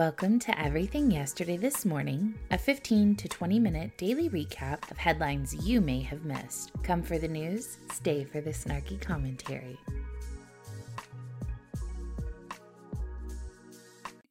Welcome 0.00 0.38
to 0.38 0.58
Everything 0.58 1.10
Yesterday 1.10 1.58
This 1.58 1.84
Morning, 1.84 2.34
a 2.50 2.56
15 2.56 3.16
to 3.16 3.28
20 3.28 3.58
minute 3.58 3.98
daily 3.98 4.30
recap 4.30 4.90
of 4.90 4.96
headlines 4.96 5.54
you 5.54 5.82
may 5.82 6.00
have 6.00 6.24
missed. 6.24 6.72
Come 6.82 7.02
for 7.02 7.18
the 7.18 7.28
news, 7.28 7.76
stay 7.92 8.24
for 8.24 8.40
the 8.40 8.48
snarky 8.48 8.98
commentary. 8.98 9.76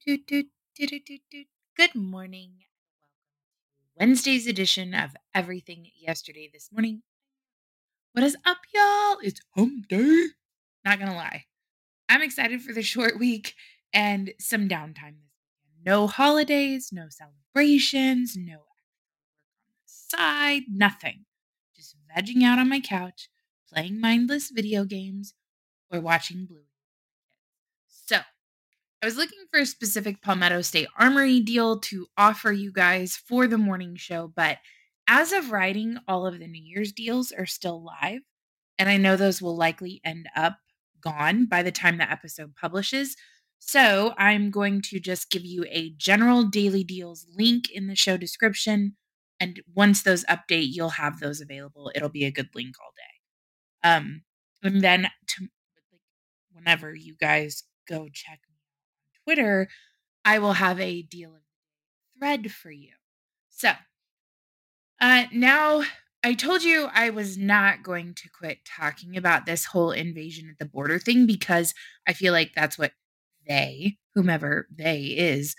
Good 0.08 1.94
morning. 1.94 2.54
Wednesday's 3.96 4.48
edition 4.48 4.96
of 4.96 5.12
Everything 5.36 5.86
Yesterday 5.96 6.50
This 6.52 6.72
Morning. 6.72 7.04
What 8.14 8.26
is 8.26 8.36
up, 8.44 8.58
y'all? 8.74 9.18
It's 9.22 9.42
hump 9.56 9.88
day. 9.88 10.30
Not 10.84 10.98
gonna 10.98 11.16
lie. 11.16 11.46
I'm 12.10 12.24
excited 12.24 12.64
for 12.64 12.74
the 12.74 12.82
short 12.82 13.20
week 13.20 13.54
and 13.94 14.32
some 14.40 14.68
downtime. 14.68 15.29
No 15.86 16.08
holidays, 16.08 16.90
no 16.92 17.08
celebrations, 17.10 18.36
no 18.38 18.58
work 18.58 18.64
on 19.66 19.76
the 19.82 19.86
side, 19.86 20.64
nothing. 20.70 21.26
Just 21.76 21.96
vegging 22.16 22.44
out 22.44 22.60
on 22.60 22.70
my 22.70 22.80
couch, 22.80 23.30
playing 23.72 24.02
mindless 24.02 24.50
video 24.50 24.84
games, 24.84 25.34
or 25.92 26.00
watching 26.00 26.46
Blue. 26.46 26.66
So, 27.88 28.18
I 29.02 29.06
was 29.06 29.16
looking 29.16 29.40
for 29.50 29.62
a 29.62 29.66
specific 29.66 30.22
Palmetto 30.22 30.62
State 30.62 30.90
Armory 30.98 31.40
deal 31.40 31.80
to 31.82 32.08
offer 32.18 32.52
you 32.52 32.72
guys 32.72 33.16
for 33.16 33.48
the 33.48 33.58
morning 33.58 33.96
show, 33.96 34.28
but 34.28 34.58
as 35.08 35.32
of 35.32 35.52
writing, 35.52 35.98
all 36.08 36.28
of 36.28 36.38
the 36.38 36.48
New 36.48 36.62
Year's 36.62 36.92
deals 36.92 37.32
are 37.32 37.46
still 37.46 37.84
live. 37.84 38.22
And 38.78 38.90
I 38.90 38.98
know 38.98 39.16
those 39.16 39.42
will 39.42 39.56
likely 39.58 40.02
end 40.04 40.30
up 40.36 40.58
gone 41.02 41.46
by 41.46 41.64
the 41.64 41.72
time 41.72 41.98
the 41.98 42.10
episode 42.10 42.56
publishes. 42.56 43.16
So 43.60 44.14
I'm 44.18 44.50
going 44.50 44.82
to 44.84 45.00
just 45.00 45.30
give 45.30 45.46
you 45.46 45.66
a 45.70 45.92
general 45.98 46.44
daily 46.44 46.84
deals 46.84 47.28
link 47.36 47.70
in 47.70 47.88
the 47.88 47.96
show 47.96 48.18
description. 48.18 48.96
And 49.40 49.62
once 49.74 50.02
those 50.02 50.26
update, 50.26 50.70
you'll 50.72 50.90
have 50.90 51.20
those 51.20 51.40
available. 51.40 51.92
It'll 51.94 52.10
be 52.10 52.26
a 52.26 52.32
good 52.32 52.50
link 52.56 52.76
all 52.82 52.92
day. 52.98 53.90
Um, 53.90 54.24
and 54.64 54.82
then 54.82 55.10
to, 55.28 55.48
whenever 56.52 56.96
you 56.96 57.16
guys 57.20 57.64
go 57.88 58.08
check 58.12 58.40
me 58.50 58.56
on 58.56 59.24
Twitter, 59.24 59.70
I 60.26 60.40
will 60.40 60.54
have 60.54 60.80
a 60.80 61.02
deal 61.02 61.36
of 61.36 61.42
thread 62.18 62.52
for 62.52 62.72
you. 62.72 62.94
So 63.50 63.72
uh, 65.00 65.26
now 65.32 65.84
I 66.24 66.34
told 66.34 66.64
you 66.64 66.90
I 66.94 67.10
was 67.10 67.38
not 67.38 67.84
going 67.84 68.14
to 68.16 68.30
quit 68.30 68.60
talking 68.66 69.16
about 69.16 69.46
this 69.46 69.66
whole 69.66 69.92
invasion 69.92 70.50
at 70.50 70.60
the 70.60 70.66
border 70.66 71.00
thing 71.00 71.26
because 71.26 71.74
I 72.08 72.14
feel 72.14 72.34
like 72.34 72.52
that's 72.56 72.78
what 72.78 72.92
they, 73.50 73.98
whomever 74.16 74.68
they 74.74 75.02
is, 75.02 75.56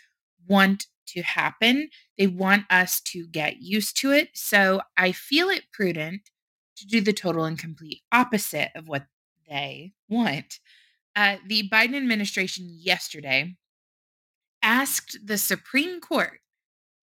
want 0.48 0.86
to 1.08 1.22
happen. 1.22 1.90
They 2.16 2.26
want 2.26 2.64
us 2.70 3.00
to 3.08 3.26
get 3.26 3.60
used 3.60 4.00
to 4.00 4.12
it. 4.12 4.30
So 4.34 4.80
I 4.96 5.12
feel 5.12 5.48
it 5.48 5.64
prudent 5.72 6.22
to 6.78 6.86
do 6.86 7.00
the 7.00 7.12
total 7.12 7.44
and 7.44 7.58
complete 7.58 8.00
opposite 8.12 8.70
of 8.74 8.88
what 8.88 9.06
they 9.48 9.92
want. 10.08 10.60
Uh, 11.14 11.36
the 11.46 11.68
Biden 11.68 11.96
administration 11.96 12.66
yesterday 12.70 13.56
asked 14.62 15.18
the 15.24 15.36
Supreme 15.36 16.00
Court 16.00 16.40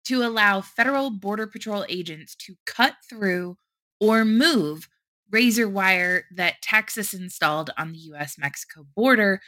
to 0.06 0.24
allow 0.24 0.62
federal 0.62 1.12
Border 1.12 1.46
Patrol 1.48 1.86
agents 1.88 2.36
to 2.36 2.56
cut 2.66 2.96
through 3.08 3.58
or 4.00 4.26
move 4.26 4.90
razor 5.32 5.70
wire 5.70 6.26
that 6.36 6.62
Texas 6.62 7.14
installed 7.14 7.70
on 7.78 7.92
the 7.92 8.00
US 8.00 8.38
Mexico 8.38 8.86
border 8.96 9.42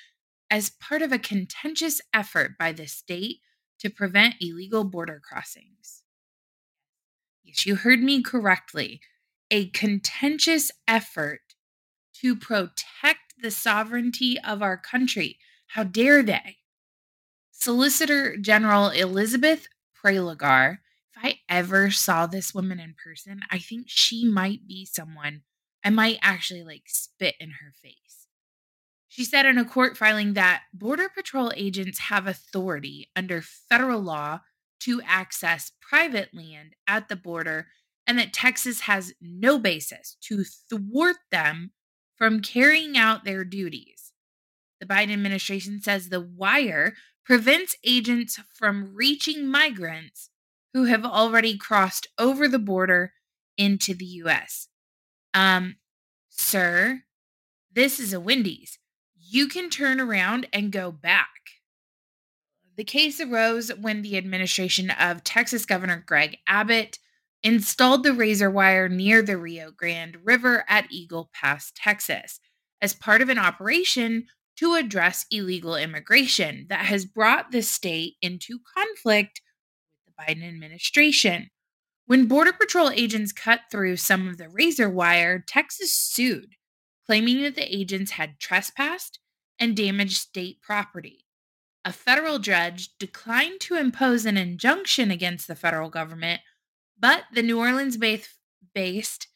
as 0.53 0.69
part 0.69 1.01
of 1.01 1.11
a 1.11 1.17
contentious 1.17 1.99
effort 2.13 2.51
by 2.59 2.71
the 2.71 2.85
state 2.85 3.37
to 3.79 3.89
prevent 3.89 4.35
illegal 4.39 4.83
border 4.83 5.19
crossings. 5.19 6.03
Yes, 7.43 7.65
you 7.65 7.75
heard 7.75 8.03
me 8.03 8.21
correctly. 8.21 9.01
A 9.49 9.69
contentious 9.69 10.69
effort 10.87 11.55
to 12.21 12.35
protect 12.35 13.33
the 13.41 13.49
sovereignty 13.49 14.37
of 14.45 14.61
our 14.61 14.77
country. 14.77 15.39
How 15.69 15.85
dare 15.85 16.21
they? 16.21 16.57
Solicitor 17.51 18.37
General 18.37 18.89
Elizabeth 18.89 19.65
Prelogar, 19.97 20.77
if 21.09 21.23
I 21.23 21.39
ever 21.49 21.89
saw 21.89 22.27
this 22.27 22.53
woman 22.53 22.79
in 22.79 22.93
person, 23.03 23.41
I 23.49 23.57
think 23.57 23.85
she 23.87 24.23
might 24.23 24.67
be 24.67 24.85
someone 24.85 25.41
I 25.83 25.89
might 25.89 26.19
actually 26.21 26.63
like 26.63 26.83
spit 26.85 27.33
in 27.39 27.49
her 27.49 27.73
face. 27.81 28.22
She 29.13 29.25
said 29.25 29.45
in 29.45 29.59
a 29.59 29.63
court 29.63 29.95
filing 29.95 30.33
that 30.33 30.63
Border 30.73 31.07
Patrol 31.07 31.51
agents 31.55 31.99
have 31.99 32.25
authority 32.25 33.11
under 33.15 33.43
federal 33.43 34.01
law 34.01 34.39
to 34.79 35.03
access 35.05 35.71
private 35.79 36.29
land 36.33 36.73
at 36.87 37.09
the 37.09 37.15
border 37.15 37.67
and 38.07 38.17
that 38.17 38.33
Texas 38.33 38.81
has 38.81 39.13
no 39.21 39.59
basis 39.59 40.17
to 40.21 40.43
thwart 40.43 41.17
them 41.29 41.73
from 42.17 42.41
carrying 42.41 42.97
out 42.97 43.23
their 43.23 43.45
duties. 43.45 44.13
The 44.79 44.87
Biden 44.87 45.13
administration 45.13 45.79
says 45.79 46.09
the 46.09 46.19
wire 46.19 46.95
prevents 47.23 47.75
agents 47.85 48.39
from 48.51 48.95
reaching 48.95 49.45
migrants 49.45 50.31
who 50.73 50.85
have 50.85 51.05
already 51.05 51.55
crossed 51.55 52.07
over 52.17 52.47
the 52.47 52.57
border 52.57 53.13
into 53.59 53.93
the 53.93 54.05
U.S. 54.05 54.69
Um, 55.35 55.75
sir, 56.29 57.03
this 57.71 57.99
is 57.99 58.11
a 58.11 58.19
Wendy's 58.19 58.79
you 59.33 59.47
can 59.47 59.67
turn 59.69 59.99
around 59.99 60.47
and 60.53 60.71
go 60.71 60.91
back. 60.91 61.27
The 62.77 62.83
case 62.83 63.19
arose 63.19 63.69
when 63.69 64.03
the 64.03 64.15
administration 64.15 64.91
of 64.91 65.23
Texas 65.23 65.65
Governor 65.65 66.03
Greg 66.05 66.37
Abbott 66.47 66.99
installed 67.41 68.03
the 68.03 68.13
razor 68.13 68.51
wire 68.51 68.87
near 68.87 69.23
the 69.23 69.37
Rio 69.37 69.71
Grande 69.71 70.17
River 70.23 70.63
at 70.69 70.91
Eagle 70.91 71.31
Pass, 71.33 71.71
Texas, 71.75 72.39
as 72.79 72.93
part 72.93 73.21
of 73.21 73.29
an 73.29 73.39
operation 73.39 74.27
to 74.57 74.75
address 74.75 75.25
illegal 75.31 75.75
immigration 75.75 76.67
that 76.69 76.85
has 76.85 77.05
brought 77.05 77.51
the 77.51 77.63
state 77.63 78.13
into 78.21 78.59
conflict 78.77 79.41
with 80.05 80.15
the 80.15 80.23
Biden 80.23 80.47
administration. 80.47 81.49
When 82.05 82.27
Border 82.27 82.53
Patrol 82.53 82.91
agents 82.91 83.31
cut 83.31 83.61
through 83.71 83.97
some 83.97 84.27
of 84.27 84.37
the 84.37 84.49
razor 84.49 84.89
wire, 84.89 85.43
Texas 85.47 85.91
sued 85.91 86.55
claiming 87.05 87.41
that 87.41 87.55
the 87.55 87.75
agents 87.75 88.11
had 88.11 88.39
trespassed 88.39 89.19
and 89.59 89.75
damaged 89.75 90.17
state 90.17 90.61
property. 90.61 91.25
A 91.85 91.91
federal 91.91 92.39
judge 92.39 92.97
declined 92.97 93.59
to 93.61 93.75
impose 93.75 94.25
an 94.25 94.37
injunction 94.37 95.11
against 95.11 95.47
the 95.47 95.55
federal 95.55 95.89
government, 95.89 96.41
but 96.97 97.23
the 97.33 97.43
New 97.43 97.59
Orleans 97.59 97.97
based 97.97 99.27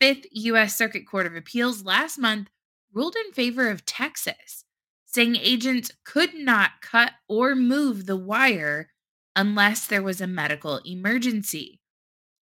Fifth 0.00 0.26
U.S. 0.32 0.76
Circuit 0.76 1.06
Court 1.06 1.26
of 1.26 1.36
Appeals 1.36 1.84
last 1.84 2.18
month 2.18 2.48
ruled 2.92 3.14
in 3.24 3.32
favor 3.32 3.68
of 3.68 3.86
Texas, 3.86 4.64
saying 5.06 5.36
agents 5.36 5.92
could 6.04 6.34
not 6.34 6.80
cut 6.80 7.12
or 7.28 7.54
move 7.54 8.06
the 8.06 8.16
wire 8.16 8.90
unless 9.36 9.86
there 9.86 10.02
was 10.02 10.20
a 10.20 10.26
medical 10.26 10.80
emergency. 10.84 11.80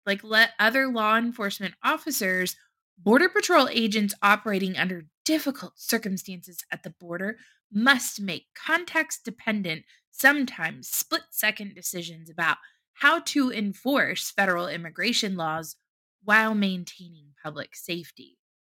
Like 0.06 0.22
let 0.22 0.50
other 0.58 0.86
law 0.86 1.16
enforcement 1.16 1.74
officers 1.82 2.56
Border 3.02 3.28
Patrol 3.28 3.68
agents 3.70 4.14
operating 4.22 4.76
under 4.76 5.06
difficult 5.24 5.74
circumstances 5.76 6.64
at 6.72 6.82
the 6.82 6.90
border 6.90 7.38
must 7.72 8.20
make 8.20 8.46
context 8.54 9.24
dependent, 9.24 9.84
sometimes 10.10 10.88
split 10.88 11.22
second 11.30 11.74
decisions 11.74 12.28
about 12.28 12.56
how 12.94 13.20
to 13.20 13.50
enforce 13.50 14.30
federal 14.30 14.68
immigration 14.68 15.36
laws 15.36 15.76
while 16.24 16.54
maintaining 16.54 17.28
public 17.42 17.74
safety, 17.74 18.36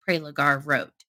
Prelogar 0.06 0.60
wrote. 0.64 1.04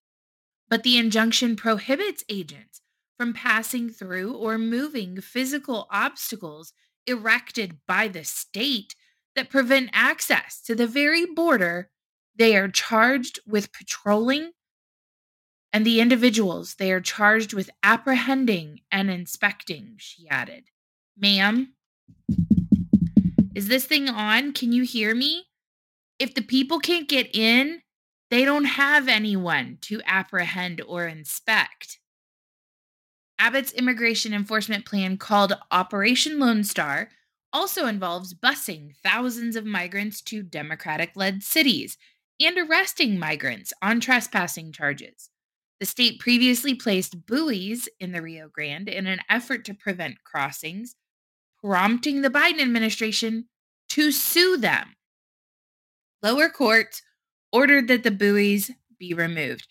But 0.68 0.82
the 0.82 0.96
injunction 0.96 1.56
prohibits 1.56 2.24
agents 2.28 2.80
from 3.18 3.34
passing 3.34 3.90
through 3.90 4.34
or 4.34 4.56
moving 4.56 5.20
physical 5.20 5.86
obstacles 5.90 6.72
erected 7.06 7.78
by 7.86 8.08
the 8.08 8.24
state 8.24 8.94
that 9.34 9.50
prevent 9.50 9.90
access 9.92 10.60
to 10.62 10.74
the 10.74 10.86
very 10.86 11.26
border 11.26 11.90
they 12.34 12.56
are 12.56 12.68
charged 12.68 13.40
with 13.46 13.72
patrolling, 13.72 14.52
and 15.72 15.86
the 15.86 16.00
individuals 16.00 16.74
they 16.74 16.92
are 16.92 17.00
charged 17.00 17.52
with 17.52 17.70
apprehending 17.82 18.80
and 18.90 19.10
inspecting, 19.10 19.94
she 19.96 20.28
added. 20.28 20.64
Ma'am, 21.16 21.74
is 23.54 23.68
this 23.68 23.84
thing 23.84 24.08
on? 24.08 24.52
Can 24.52 24.72
you 24.72 24.82
hear 24.82 25.14
me? 25.14 25.46
If 26.18 26.34
the 26.34 26.42
people 26.42 26.78
can't 26.78 27.08
get 27.08 27.34
in, 27.34 27.82
they 28.30 28.44
don't 28.44 28.64
have 28.64 29.08
anyone 29.08 29.78
to 29.82 30.00
apprehend 30.06 30.80
or 30.86 31.06
inspect. 31.06 31.98
Abbott's 33.38 33.72
immigration 33.72 34.32
enforcement 34.32 34.86
plan, 34.86 35.16
called 35.16 35.54
Operation 35.70 36.38
Lone 36.38 36.64
Star, 36.64 37.10
also 37.52 37.86
involves 37.86 38.34
busing 38.34 38.94
thousands 39.02 39.56
of 39.56 39.66
migrants 39.66 40.22
to 40.22 40.42
Democratic 40.42 41.10
led 41.16 41.42
cities 41.42 41.98
and 42.40 42.56
arresting 42.56 43.18
migrants 43.18 43.72
on 43.82 44.00
trespassing 44.00 44.72
charges. 44.72 45.28
The 45.82 45.86
state 45.86 46.20
previously 46.20 46.74
placed 46.74 47.26
buoys 47.26 47.88
in 47.98 48.12
the 48.12 48.22
Rio 48.22 48.48
Grande 48.48 48.88
in 48.88 49.08
an 49.08 49.18
effort 49.28 49.64
to 49.64 49.74
prevent 49.74 50.22
crossings, 50.22 50.94
prompting 51.60 52.22
the 52.22 52.30
Biden 52.30 52.60
administration 52.60 53.48
to 53.88 54.12
sue 54.12 54.56
them. 54.56 54.94
Lower 56.22 56.48
courts 56.48 57.02
ordered 57.50 57.88
that 57.88 58.04
the 58.04 58.12
buoys 58.12 58.70
be 58.96 59.12
removed. 59.12 59.66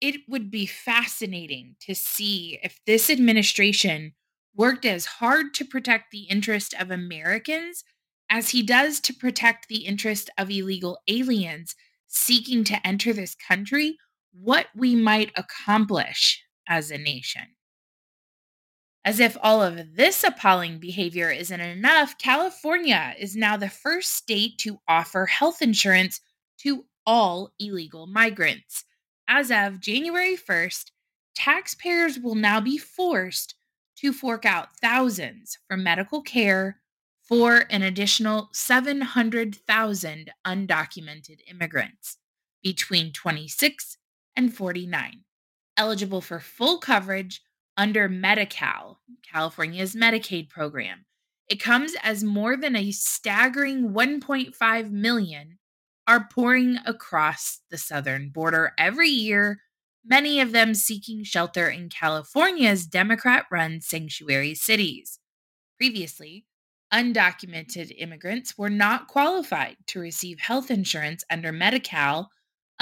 It 0.00 0.22
would 0.26 0.50
be 0.50 0.66
fascinating 0.66 1.76
to 1.82 1.94
see 1.94 2.58
if 2.64 2.80
this 2.84 3.08
administration 3.08 4.14
worked 4.56 4.84
as 4.84 5.06
hard 5.06 5.54
to 5.54 5.64
protect 5.64 6.10
the 6.10 6.22
interest 6.22 6.74
of 6.76 6.90
Americans 6.90 7.84
as 8.28 8.48
he 8.48 8.64
does 8.64 8.98
to 8.98 9.14
protect 9.14 9.68
the 9.68 9.86
interest 9.86 10.28
of 10.36 10.50
illegal 10.50 10.98
aliens 11.06 11.76
seeking 12.08 12.64
to 12.64 12.84
enter 12.84 13.12
this 13.12 13.36
country, 13.36 13.96
what 14.32 14.66
we 14.74 14.94
might 14.94 15.32
accomplish 15.36 16.42
as 16.68 16.90
a 16.90 16.98
nation. 16.98 17.42
As 19.04 19.18
if 19.18 19.36
all 19.42 19.62
of 19.62 19.96
this 19.96 20.22
appalling 20.22 20.78
behavior 20.78 21.30
isn't 21.30 21.60
enough, 21.60 22.16
California 22.18 23.14
is 23.18 23.34
now 23.34 23.56
the 23.56 23.68
first 23.68 24.12
state 24.12 24.58
to 24.58 24.78
offer 24.86 25.26
health 25.26 25.60
insurance 25.60 26.20
to 26.58 26.84
all 27.04 27.52
illegal 27.58 28.06
migrants. 28.06 28.84
As 29.26 29.50
of 29.50 29.80
January 29.80 30.36
1st, 30.36 30.92
taxpayers 31.34 32.18
will 32.18 32.36
now 32.36 32.60
be 32.60 32.78
forced 32.78 33.56
to 33.96 34.12
fork 34.12 34.44
out 34.44 34.76
thousands 34.80 35.58
for 35.66 35.76
medical 35.76 36.22
care 36.22 36.80
for 37.22 37.64
an 37.70 37.82
additional 37.82 38.50
700,000 38.52 40.30
undocumented 40.46 41.38
immigrants 41.48 42.18
between 42.62 43.12
26 43.12 43.96
and 44.36 44.54
49, 44.54 45.24
eligible 45.76 46.20
for 46.20 46.40
full 46.40 46.78
coverage 46.78 47.42
under 47.76 48.08
Medi 48.08 48.46
Cal, 48.46 49.00
California's 49.30 49.94
Medicaid 49.94 50.48
program. 50.48 51.06
It 51.48 51.60
comes 51.60 51.94
as 52.02 52.24
more 52.24 52.56
than 52.56 52.76
a 52.76 52.92
staggering 52.92 53.90
1.5 53.90 54.90
million 54.90 55.58
are 56.06 56.28
pouring 56.32 56.78
across 56.84 57.60
the 57.70 57.78
southern 57.78 58.30
border 58.30 58.72
every 58.78 59.08
year, 59.08 59.60
many 60.04 60.40
of 60.40 60.52
them 60.52 60.74
seeking 60.74 61.22
shelter 61.24 61.68
in 61.68 61.88
California's 61.88 62.86
Democrat 62.86 63.46
run 63.50 63.80
sanctuary 63.80 64.54
cities. 64.54 65.18
Previously, 65.78 66.44
undocumented 66.92 67.94
immigrants 67.98 68.58
were 68.58 68.70
not 68.70 69.08
qualified 69.08 69.76
to 69.86 70.00
receive 70.00 70.40
health 70.40 70.70
insurance 70.70 71.24
under 71.30 71.52
Medi 71.52 71.80
Cal 71.80 72.30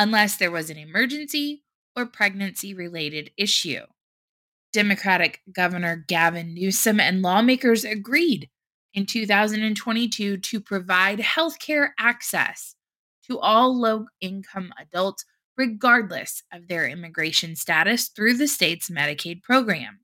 unless 0.00 0.36
there 0.36 0.50
was 0.50 0.70
an 0.70 0.78
emergency 0.78 1.62
or 1.94 2.06
pregnancy 2.06 2.72
related 2.72 3.30
issue. 3.36 3.82
Democratic 4.72 5.42
Governor 5.52 6.06
Gavin 6.08 6.54
Newsom 6.54 6.98
and 6.98 7.20
lawmakers 7.20 7.84
agreed 7.84 8.48
in 8.94 9.04
2022 9.04 10.38
to 10.38 10.60
provide 10.60 11.20
health 11.20 11.58
care 11.58 11.94
access 11.98 12.76
to 13.28 13.38
all 13.38 13.78
low 13.78 14.06
income 14.22 14.72
adults, 14.80 15.26
regardless 15.58 16.44
of 16.50 16.68
their 16.68 16.88
immigration 16.88 17.54
status, 17.54 18.08
through 18.08 18.38
the 18.38 18.48
state's 18.48 18.88
Medicaid 18.88 19.42
program. 19.42 20.00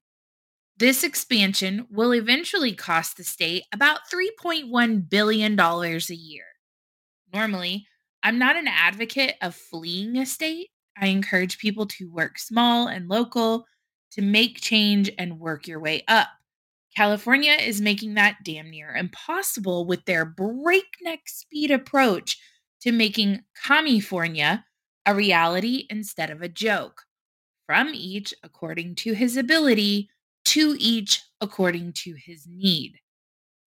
This 0.77 1.05
expansion 1.05 1.87
will 1.91 2.13
eventually 2.13 2.75
cost 2.75 3.17
the 3.17 3.25
state 3.25 3.63
about 3.73 4.01
$3.1 4.13 5.09
billion 5.09 5.59
a 5.59 5.99
year. 6.11 6.45
Normally, 7.33 7.87
I'm 8.27 8.41
not 8.41 8.57
an 8.57 8.67
advocate 8.67 9.37
of 9.41 9.55
fleeing 9.55 10.17
a 10.19 10.27
state. 10.27 10.71
I 11.01 11.07
encourage 11.07 11.59
people 11.59 11.87
to 11.87 12.11
work 12.11 12.41
small 12.41 12.89
and 12.89 13.09
local 13.09 13.67
to 14.11 14.21
make 14.21 14.61
change 14.61 15.09
and 15.17 15.39
work 15.39 15.69
your 15.69 15.79
way 15.79 16.03
up. 16.09 16.27
California 16.97 17.53
is 17.53 17.81
making 17.81 18.15
that 18.15 18.39
damn 18.45 18.69
near 18.69 18.97
impossible 18.97 19.87
with 19.87 20.07
their 20.07 20.25
breakneck 20.25 21.21
speed 21.29 21.71
approach 21.71 22.37
to 22.81 22.91
making 22.91 23.45
California 23.65 24.65
a 25.07 25.15
reality 25.15 25.87
instead 25.89 26.29
of 26.29 26.43
a 26.43 26.49
joke. 26.49 27.03
From 27.67 27.93
each 27.95 28.35
according 28.43 28.97
to 28.97 29.13
his 29.13 29.37
ability, 29.37 30.11
to 30.47 30.75
each 30.81 31.23
according 31.41 31.93
to 31.99 32.17
his 32.19 32.45
need. 32.49 32.99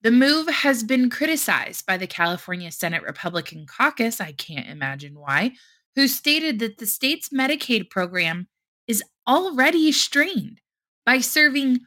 The 0.06 0.12
move 0.12 0.46
has 0.46 0.84
been 0.84 1.10
criticized 1.10 1.84
by 1.84 1.96
the 1.96 2.06
California 2.06 2.70
Senate 2.70 3.02
Republican 3.02 3.66
caucus, 3.66 4.20
I 4.20 4.30
can't 4.30 4.68
imagine 4.68 5.18
why, 5.18 5.54
who 5.96 6.06
stated 6.06 6.60
that 6.60 6.78
the 6.78 6.86
state's 6.86 7.30
Medicaid 7.30 7.90
program 7.90 8.46
is 8.86 9.02
already 9.26 9.90
strained 9.90 10.60
by 11.04 11.18
serving 11.18 11.80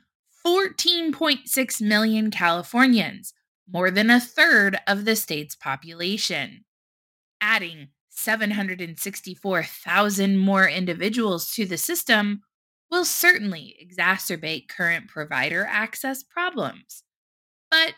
14.6 0.46 1.82
million 1.82 2.30
Californians, 2.30 3.34
more 3.66 3.90
than 3.90 4.10
a 4.10 4.20
third 4.20 4.78
of 4.86 5.06
the 5.06 5.16
state's 5.16 5.56
population. 5.56 6.66
Adding 7.40 7.88
764,000 8.10 10.38
more 10.38 10.68
individuals 10.68 11.54
to 11.54 11.66
the 11.66 11.78
system 11.78 12.42
will 12.92 13.06
certainly 13.06 13.78
exacerbate 13.82 14.68
current 14.68 15.08
provider 15.08 15.66
access 15.66 16.22
problems. 16.22 17.04
But 17.72 17.94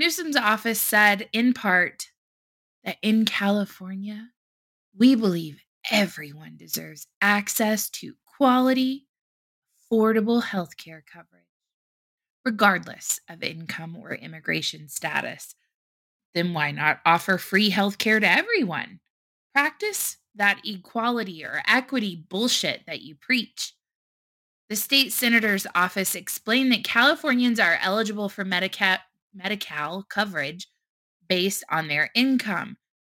Newsom's 0.00 0.34
office 0.34 0.80
said, 0.80 1.28
in 1.30 1.52
part, 1.52 2.06
that 2.84 2.96
in 3.02 3.26
California, 3.26 4.30
we 4.96 5.14
believe 5.14 5.60
everyone 5.90 6.56
deserves 6.56 7.06
access 7.20 7.90
to 7.90 8.14
quality, 8.24 9.08
affordable 9.92 10.42
health 10.42 10.78
care 10.78 11.04
coverage, 11.06 11.44
regardless 12.46 13.20
of 13.28 13.42
income 13.42 13.94
or 13.94 14.14
immigration 14.14 14.88
status. 14.88 15.54
Then 16.32 16.54
why 16.54 16.70
not 16.70 17.00
offer 17.04 17.36
free 17.36 17.68
health 17.68 17.98
care 17.98 18.20
to 18.20 18.26
everyone? 18.26 19.00
Practice 19.52 20.16
that 20.34 20.62
equality 20.64 21.44
or 21.44 21.60
equity 21.68 22.24
bullshit 22.30 22.86
that 22.86 23.02
you 23.02 23.16
preach. 23.16 23.74
The 24.70 24.76
state 24.76 25.12
senator's 25.12 25.66
office 25.74 26.14
explained 26.14 26.72
that 26.72 26.84
Californians 26.84 27.60
are 27.60 27.78
eligible 27.82 28.30
for 28.30 28.46
Medi-Cal 29.34 30.04
coverage 30.08 30.66
based 31.28 31.64
on 31.70 31.88
their 31.88 32.10
income. 32.14 32.76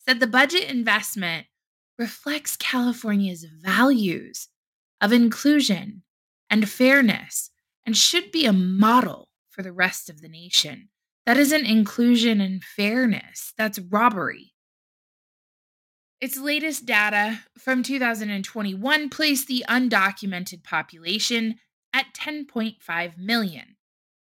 said 0.00 0.18
the 0.18 0.26
budget 0.26 0.68
investment 0.68 1.46
reflects 1.96 2.56
California's 2.56 3.44
values 3.44 4.48
of 5.00 5.12
inclusion 5.12 6.02
and 6.50 6.68
fairness 6.68 7.50
and 7.86 7.96
should 7.96 8.32
be 8.32 8.46
a 8.46 8.52
model 8.52 9.28
for 9.48 9.62
the 9.62 9.70
rest 9.70 10.10
of 10.10 10.20
the 10.20 10.28
nation. 10.28 10.88
That 11.24 11.36
isn't 11.36 11.66
inclusion 11.66 12.40
and 12.40 12.64
fairness, 12.64 13.52
that's 13.56 13.78
robbery. 13.78 14.54
Its 16.20 16.36
latest 16.36 16.84
data 16.84 17.42
from 17.56 17.84
2021 17.84 19.08
placed 19.08 19.46
the 19.46 19.64
undocumented 19.68 20.64
population 20.64 21.60
at 21.92 22.06
10.5 22.14 23.18
million. 23.18 23.76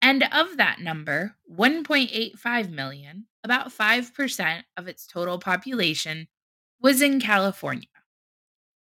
And 0.02 0.24
of 0.32 0.58
that 0.58 0.80
number, 0.80 1.36
1.85 1.54 2.70
million, 2.72 3.26
about 3.44 3.72
5% 3.72 4.64
of 4.78 4.88
its 4.88 5.06
total 5.06 5.40
population, 5.40 6.28
was 6.82 7.02
in 7.02 7.20
California. 7.20 7.88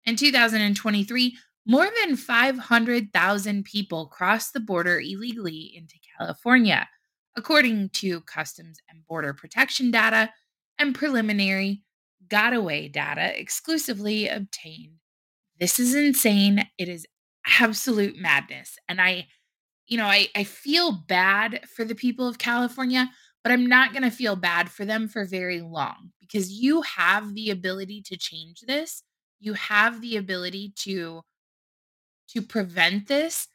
In 0.06 0.16
2023, 0.16 1.38
more 1.66 1.88
than 2.04 2.16
500,000 2.16 3.66
people 3.66 4.08
crossed 4.08 4.54
the 4.54 4.60
border 4.60 5.00
illegally 5.00 5.72
into 5.76 5.96
California, 6.18 6.88
according 7.36 7.90
to 7.90 8.22
Customs 8.22 8.80
and 8.90 9.06
Border 9.06 9.34
Protection 9.34 9.92
data 9.92 10.32
and 10.80 10.96
preliminary 10.96 11.84
gotaway 12.28 12.92
data 12.92 13.40
exclusively 13.40 14.28
obtained. 14.28 14.96
This 15.60 15.78
is 15.78 15.94
insane. 15.94 16.66
It 16.80 16.90
is 16.90 17.06
absolute 17.46 18.18
madness. 18.18 18.78
And 18.90 19.02
I, 19.02 19.28
you 19.88 19.98
know, 19.98 20.06
I, 20.08 20.30
I 20.36 20.44
feel 20.46 20.92
bad 20.94 21.62
for 21.76 21.86
the 21.86 21.96
people 21.96 22.28
of 22.28 22.38
California, 22.40 23.10
but 23.44 23.52
I'm 23.52 23.68
not 23.68 23.94
going 23.94 24.04
to 24.04 24.12
feel 24.12 24.36
bad 24.36 24.70
for 24.70 24.86
them 24.86 25.08
for 25.08 25.26
very 25.26 25.62
long 25.62 26.12
because 26.20 26.52
you 26.52 26.82
have 26.84 27.34
the 27.36 27.50
ability 27.52 28.04
to 28.08 28.18
change 28.18 28.62
this. 28.68 29.04
You 29.40 29.54
have 29.54 30.02
the 30.02 30.18
ability 30.18 30.74
to 30.80 31.24
to 32.30 32.42
prevent 32.42 33.08
this 33.08 33.48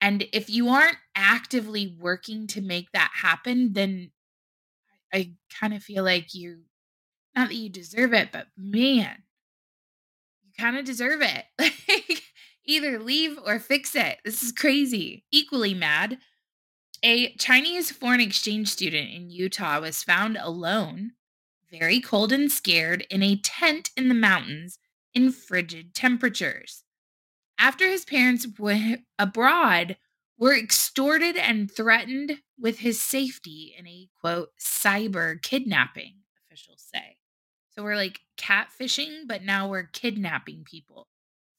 And 0.00 0.28
if 0.32 0.50
you 0.50 0.70
aren't 0.70 0.98
actively 1.16 1.96
working 2.00 2.46
to 2.48 2.62
make 2.62 2.92
that 2.92 3.12
happen, 3.14 3.74
then 3.74 4.12
I 5.12 5.34
kind 5.50 5.74
of 5.74 5.82
feel 5.82 6.04
like 6.04 6.34
you, 6.34 6.64
not 7.36 7.48
that 7.48 7.54
you 7.56 7.70
deserve 7.70 8.14
it, 8.14 8.30
but 8.32 8.48
man, 8.56 9.24
you 10.44 10.52
kind 10.58 10.76
of 10.76 10.84
deserve 10.84 11.20
it. 11.22 11.44
Either 12.66 12.98
leave 12.98 13.38
or 13.44 13.58
fix 13.58 13.94
it. 13.94 14.18
This 14.24 14.42
is 14.42 14.52
crazy. 14.52 15.24
Equally 15.30 15.74
mad. 15.74 16.18
A 17.02 17.34
Chinese 17.34 17.90
foreign 17.90 18.20
exchange 18.20 18.68
student 18.68 19.10
in 19.10 19.30
Utah 19.30 19.80
was 19.80 20.02
found 20.02 20.36
alone, 20.36 21.12
very 21.70 22.00
cold 22.00 22.32
and 22.32 22.50
scared, 22.50 23.06
in 23.10 23.22
a 23.22 23.36
tent 23.36 23.90
in 23.96 24.08
the 24.08 24.14
mountains 24.14 24.78
in 25.14 25.30
frigid 25.30 25.94
temperatures. 25.94 26.84
After 27.58 27.88
his 27.88 28.04
parents 28.04 28.46
went 28.58 29.02
abroad, 29.18 29.96
were 30.38 30.56
extorted 30.56 31.36
and 31.36 31.70
threatened 31.70 32.40
with 32.58 32.80
his 32.80 33.00
safety 33.00 33.74
in 33.78 33.86
a 33.86 34.08
quote 34.20 34.50
cyber 34.58 35.40
kidnapping, 35.40 36.16
officials 36.44 36.84
say. 36.92 37.16
So 37.74 37.82
we're 37.82 37.96
like 37.96 38.20
catfishing, 38.38 39.26
but 39.26 39.42
now 39.42 39.68
we're 39.68 39.84
kidnapping 39.84 40.64
people 40.64 41.08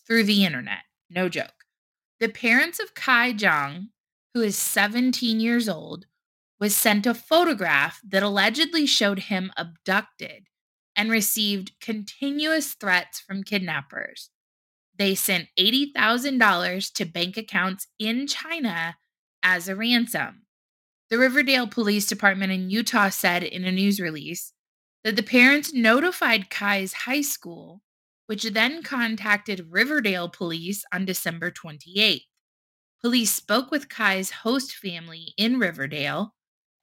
through 0.06 0.24
the 0.24 0.46
internet. 0.46 0.84
No 1.10 1.30
joke. 1.30 1.66
The 2.20 2.30
parents 2.30 2.80
of 2.80 2.96
Kai 2.96 3.34
Zhang, 3.34 3.90
who 4.34 4.42
is 4.42 4.58
17 4.58 5.40
years 5.40 5.70
old, 5.70 6.06
was 6.60 6.76
sent 6.76 7.06
a 7.06 7.14
photograph 7.14 8.02
that 8.08 8.24
allegedly 8.24 8.86
showed 8.86 9.20
him 9.20 9.52
abducted 9.56 10.48
and 10.96 11.12
received 11.12 11.80
continuous 11.80 12.74
threats 12.74 13.20
from 13.20 13.44
kidnappers. 13.44 14.32
They 14.98 15.14
sent 15.14 15.50
$80,000 15.60 16.94
to 16.94 17.06
bank 17.06 17.38
accounts 17.38 17.88
in 18.00 18.26
China 18.26 18.98
as 19.44 19.70
a 19.70 19.76
ransom. 19.76 20.48
The 21.10 21.20
Riverdale 21.20 21.68
Police 21.68 22.08
Department 22.08 22.52
in 22.52 22.72
Utah 22.72 23.10
said 23.10 23.44
in 23.44 23.64
a 23.64 23.72
news 23.72 24.00
release 24.00 24.54
that 25.04 25.16
the 25.16 25.24
parents 25.24 25.72
notified 25.72 26.50
Kai's 26.50 26.94
high 26.94 27.22
school, 27.22 27.82
which 28.28 28.44
then 28.44 28.84
contacted 28.84 29.68
Riverdale 29.72 30.30
police 30.30 30.86
on 30.94 31.06
December 31.06 31.50
28th. 31.50 32.22
Police 33.02 33.32
spoke 33.32 33.72
with 33.72 33.90
Kai's 33.90 34.32
host 34.32 34.76
family 34.76 35.34
in 35.38 35.60
Riverdale, 35.60 36.34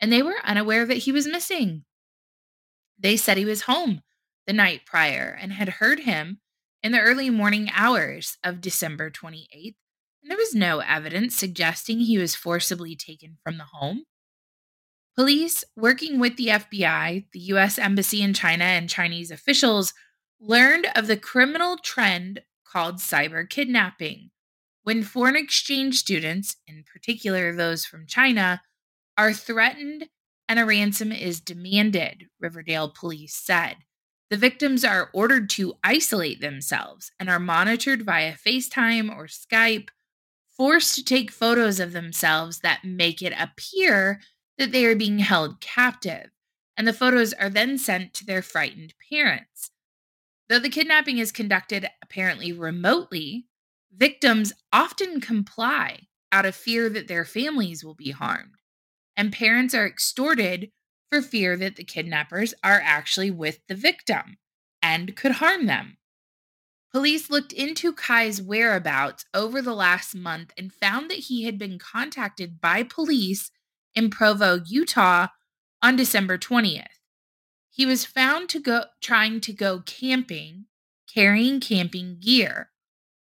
and 0.00 0.12
they 0.12 0.22
were 0.22 0.36
unaware 0.44 0.86
that 0.86 0.98
he 0.98 1.12
was 1.12 1.26
missing. 1.26 1.84
They 2.98 3.16
said 3.16 3.36
he 3.36 3.44
was 3.44 3.62
home 3.62 4.02
the 4.46 4.52
night 4.52 4.82
prior 4.86 5.36
and 5.40 5.52
had 5.52 5.68
heard 5.68 6.00
him 6.00 6.40
in 6.82 6.92
the 6.92 7.00
early 7.00 7.30
morning 7.30 7.70
hours 7.74 8.36
of 8.44 8.60
December 8.60 9.10
28th, 9.10 9.74
and 10.22 10.30
there 10.30 10.38
was 10.38 10.54
no 10.54 10.80
evidence 10.80 11.34
suggesting 11.34 12.00
he 12.00 12.18
was 12.18 12.34
forcibly 12.34 12.94
taken 12.94 13.38
from 13.42 13.58
the 13.58 13.64
home. 13.64 14.04
Police, 15.16 15.64
working 15.76 16.18
with 16.18 16.36
the 16.36 16.48
FBI, 16.48 17.26
the 17.32 17.38
U.S. 17.38 17.78
Embassy 17.78 18.20
in 18.20 18.34
China, 18.34 18.64
and 18.64 18.88
Chinese 18.88 19.30
officials, 19.30 19.94
learned 20.40 20.86
of 20.94 21.06
the 21.06 21.16
criminal 21.16 21.76
trend 21.76 22.42
called 22.64 22.96
cyber 22.96 23.48
kidnapping, 23.48 24.30
when 24.82 25.02
foreign 25.02 25.36
exchange 25.36 25.98
students, 25.98 26.56
in 26.66 26.84
particular 26.84 27.54
those 27.54 27.84
from 27.84 28.06
China, 28.06 28.62
are 29.16 29.32
threatened 29.32 30.08
and 30.48 30.58
a 30.58 30.64
ransom 30.64 31.10
is 31.10 31.40
demanded, 31.40 32.24
Riverdale 32.38 32.90
police 32.90 33.34
said. 33.34 33.76
The 34.30 34.36
victims 34.36 34.84
are 34.84 35.10
ordered 35.12 35.48
to 35.50 35.74
isolate 35.82 36.40
themselves 36.40 37.12
and 37.18 37.30
are 37.30 37.38
monitored 37.38 38.02
via 38.02 38.34
FaceTime 38.34 39.14
or 39.14 39.26
Skype, 39.26 39.88
forced 40.50 40.94
to 40.94 41.04
take 41.04 41.30
photos 41.30 41.80
of 41.80 41.92
themselves 41.92 42.60
that 42.60 42.84
make 42.84 43.22
it 43.22 43.32
appear 43.38 44.20
that 44.58 44.72
they 44.72 44.84
are 44.86 44.96
being 44.96 45.18
held 45.18 45.60
captive, 45.60 46.30
and 46.76 46.86
the 46.86 46.92
photos 46.92 47.32
are 47.32 47.50
then 47.50 47.78
sent 47.78 48.14
to 48.14 48.26
their 48.26 48.42
frightened 48.42 48.94
parents. 49.10 49.70
Though 50.54 50.60
the 50.60 50.68
kidnapping 50.68 51.18
is 51.18 51.32
conducted 51.32 51.88
apparently 52.00 52.52
remotely, 52.52 53.48
victims 53.92 54.52
often 54.72 55.20
comply 55.20 56.06
out 56.30 56.46
of 56.46 56.54
fear 56.54 56.88
that 56.90 57.08
their 57.08 57.24
families 57.24 57.82
will 57.82 57.96
be 57.96 58.12
harmed, 58.12 58.54
and 59.16 59.32
parents 59.32 59.74
are 59.74 59.84
extorted 59.84 60.70
for 61.10 61.22
fear 61.22 61.56
that 61.56 61.74
the 61.74 61.82
kidnappers 61.82 62.54
are 62.62 62.80
actually 62.80 63.32
with 63.32 63.66
the 63.66 63.74
victim 63.74 64.36
and 64.80 65.16
could 65.16 65.32
harm 65.32 65.66
them. 65.66 65.96
Police 66.92 67.30
looked 67.30 67.52
into 67.52 67.92
Kai's 67.92 68.40
whereabouts 68.40 69.24
over 69.34 69.60
the 69.60 69.74
last 69.74 70.14
month 70.14 70.52
and 70.56 70.72
found 70.72 71.10
that 71.10 71.18
he 71.18 71.42
had 71.42 71.58
been 71.58 71.80
contacted 71.80 72.60
by 72.60 72.84
police 72.84 73.50
in 73.92 74.08
Provo, 74.08 74.60
Utah 74.64 75.26
on 75.82 75.96
December 75.96 76.38
20th. 76.38 76.93
He 77.74 77.86
was 77.86 78.04
found 78.04 78.48
to 78.50 78.60
go 78.60 78.84
trying 79.00 79.40
to 79.40 79.52
go 79.52 79.80
camping, 79.80 80.66
carrying 81.12 81.58
camping 81.58 82.18
gear. 82.20 82.70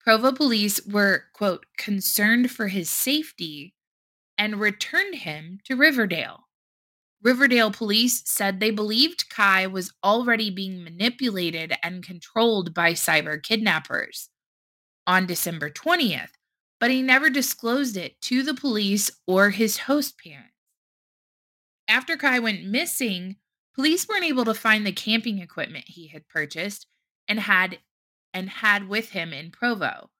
Provo 0.00 0.32
police 0.32 0.84
were, 0.84 1.24
quote, 1.32 1.64
concerned 1.78 2.50
for 2.50 2.68
his 2.68 2.90
safety 2.90 3.74
and 4.36 4.60
returned 4.60 5.14
him 5.14 5.60
to 5.64 5.76
Riverdale. 5.76 6.40
Riverdale 7.22 7.70
police 7.70 8.20
said 8.26 8.60
they 8.60 8.70
believed 8.70 9.30
Kai 9.30 9.66
was 9.66 9.94
already 10.04 10.50
being 10.50 10.84
manipulated 10.84 11.72
and 11.82 12.04
controlled 12.04 12.74
by 12.74 12.92
cyber 12.92 13.42
kidnappers 13.42 14.28
on 15.06 15.24
December 15.24 15.70
20th, 15.70 16.32
but 16.78 16.90
he 16.90 17.00
never 17.00 17.30
disclosed 17.30 17.96
it 17.96 18.20
to 18.20 18.42
the 18.42 18.52
police 18.52 19.10
or 19.26 19.48
his 19.48 19.78
host 19.78 20.18
parents. 20.22 20.50
After 21.88 22.18
Kai 22.18 22.40
went 22.40 22.66
missing, 22.66 23.36
police 23.74 24.08
weren't 24.08 24.24
able 24.24 24.44
to 24.44 24.54
find 24.54 24.86
the 24.86 24.92
camping 24.92 25.38
equipment 25.38 25.84
he 25.88 26.08
had 26.08 26.28
purchased 26.28 26.86
and 27.28 27.40
had 27.40 27.78
and 28.32 28.48
had 28.50 28.88
with 28.88 29.10
him 29.10 29.32
in 29.32 29.50
Provo. 29.50 30.10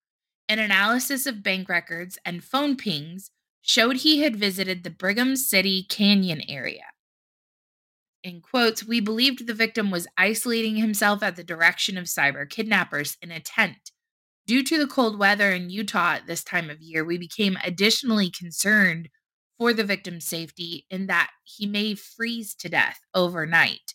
An 0.48 0.58
analysis 0.58 1.26
of 1.26 1.42
bank 1.42 1.68
records 1.68 2.18
and 2.24 2.44
phone 2.44 2.76
pings 2.76 3.30
showed 3.62 3.96
he 3.96 4.20
had 4.20 4.36
visited 4.36 4.84
the 4.84 4.90
Brigham 4.90 5.36
City 5.36 5.84
Canyon 5.88 6.42
area 6.48 6.84
in 8.24 8.40
quotes, 8.40 8.82
we 8.82 9.00
believed 9.00 9.46
the 9.46 9.54
victim 9.54 9.90
was 9.90 10.08
isolating 10.16 10.76
himself 10.76 11.22
at 11.22 11.36
the 11.36 11.44
direction 11.44 11.98
of 11.98 12.06
cyber 12.06 12.48
kidnappers 12.48 13.18
in 13.20 13.30
a 13.30 13.38
tent. 13.38 13.92
Due 14.46 14.64
to 14.64 14.78
the 14.78 14.86
cold 14.86 15.18
weather 15.18 15.50
in 15.52 15.70
Utah 15.70 16.14
at 16.14 16.26
this 16.26 16.42
time 16.42 16.70
of 16.70 16.80
year, 16.80 17.04
we 17.04 17.18
became 17.18 17.58
additionally 17.62 18.30
concerned 18.30 19.10
for 19.58 19.72
the 19.72 19.84
victim's 19.84 20.24
safety 20.24 20.86
in 20.90 21.06
that 21.06 21.30
he 21.44 21.66
may 21.66 21.94
freeze 21.94 22.54
to 22.56 22.68
death 22.68 23.00
overnight, 23.14 23.94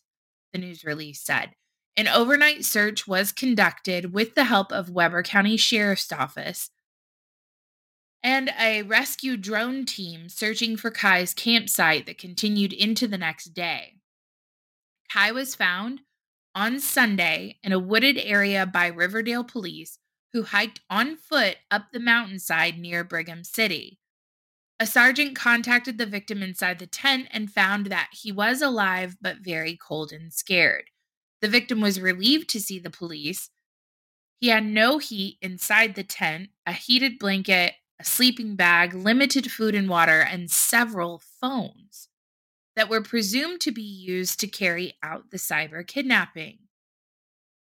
the 0.54 0.60
news 0.60 0.84
release 0.84 1.22
said. 1.22 1.52
An 1.98 2.08
overnight 2.08 2.64
search 2.64 3.08
was 3.08 3.32
conducted 3.32 4.14
with 4.14 4.36
the 4.36 4.46
help 4.46 4.72
of 4.72 4.90
Weber 4.90 5.24
County 5.24 5.58
Sheriff's 5.58 6.12
Office 6.12 6.70
and 8.24 8.52
a 8.60 8.84
rescue 8.84 9.38
drone 9.38 9.86
team 9.86 10.30
searching 10.30 10.76
for 10.76 10.92
Kai's 10.92 11.34
campsite 11.34 12.06
that 12.06 12.18
continued 12.18 12.74
into 12.74 13.08
the 13.08 13.18
next 13.18 13.54
day. 13.54 13.96
Kai 15.12 15.32
was 15.32 15.56
found 15.56 16.02
on 16.54 16.80
Sunday 16.80 17.58
in 17.64 17.72
a 17.72 17.80
wooded 17.80 18.18
area 18.18 18.66
by 18.66 18.88
Riverdale 18.88 19.44
police 19.44 20.00
who 20.34 20.44
hiked 20.44 20.82
on 20.90 21.16
foot 21.16 21.58
up 21.72 21.88
the 21.92 22.00
mountainside 22.00 22.78
near 22.78 23.04
Brigham 23.04 23.44
City. 23.44 24.00
A 24.82 24.86
sergeant 24.86 25.36
contacted 25.36 25.98
the 25.98 26.06
victim 26.06 26.42
inside 26.42 26.80
the 26.80 26.88
tent 26.88 27.28
and 27.32 27.52
found 27.52 27.88
that 27.88 28.10
he 28.14 28.32
was 28.32 28.62
alive 28.62 29.18
but 29.22 29.40
very 29.40 29.76
cold 29.76 30.14
and 30.14 30.32
scared. 30.32 30.86
The 31.42 31.50
victim 31.50 31.82
was 31.82 32.00
relieved 32.00 32.50
to 32.52 32.62
see 32.62 32.80
the 32.80 32.90
police. 32.90 33.50
He 34.40 34.48
had 34.48 34.64
no 34.64 34.98
heat 34.98 35.38
inside 35.42 35.96
the 35.96 36.04
tent, 36.04 36.52
a 36.66 36.72
heated 36.72 37.20
blanket, 37.20 37.74
a 38.00 38.06
sleeping 38.06 38.56
bag, 38.56 38.94
limited 38.94 39.52
food 39.52 39.76
and 39.76 39.90
water, 39.90 40.22
and 40.22 40.50
several 40.50 41.22
phones 41.42 42.08
that 42.78 42.88
were 42.88 43.02
presumed 43.02 43.60
to 43.60 43.74
be 43.74 43.82
used 43.82 44.40
to 44.40 44.48
carry 44.48 44.94
out 45.04 45.32
the 45.32 45.38
cyber 45.38 45.86
kidnapping. 45.86 46.60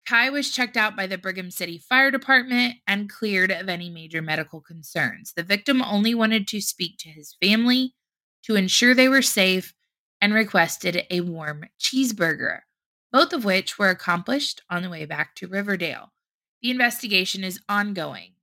Kai 0.06 0.30
was 0.30 0.52
checked 0.52 0.78
out 0.78 0.96
by 0.96 1.08
the 1.08 1.18
Brigham 1.18 1.50
City 1.50 1.80
Fire 1.80 2.12
Department 2.12 2.76
and 2.86 3.10
cleared 3.10 3.52
of 3.52 3.70
any 3.70 3.90
major 3.90 4.22
medical 4.22 4.62
concerns. 4.62 5.34
The 5.36 5.44
victim 5.44 5.82
only 5.82 6.14
wanted 6.14 6.48
to 6.50 6.62
speak 6.62 6.98
to 7.00 7.10
his 7.10 7.36
family 7.42 7.96
to 8.44 8.56
ensure 8.56 8.94
they 8.94 9.10
were 9.10 9.24
safe 9.24 9.74
and 10.22 10.34
requested 10.34 11.06
a 11.10 11.22
warm 11.22 11.66
cheeseburger, 11.80 12.60
both 13.12 13.34
of 13.34 13.46
which 13.46 13.80
were 13.80 13.90
accomplished 13.90 14.62
on 14.70 14.84
the 14.84 14.90
way 14.90 15.06
back 15.06 15.34
to 15.36 15.48
Riverdale. 15.48 16.14
The 16.62 16.70
investigation 16.70 17.44
is 17.44 17.60
ongoing. 17.68 18.34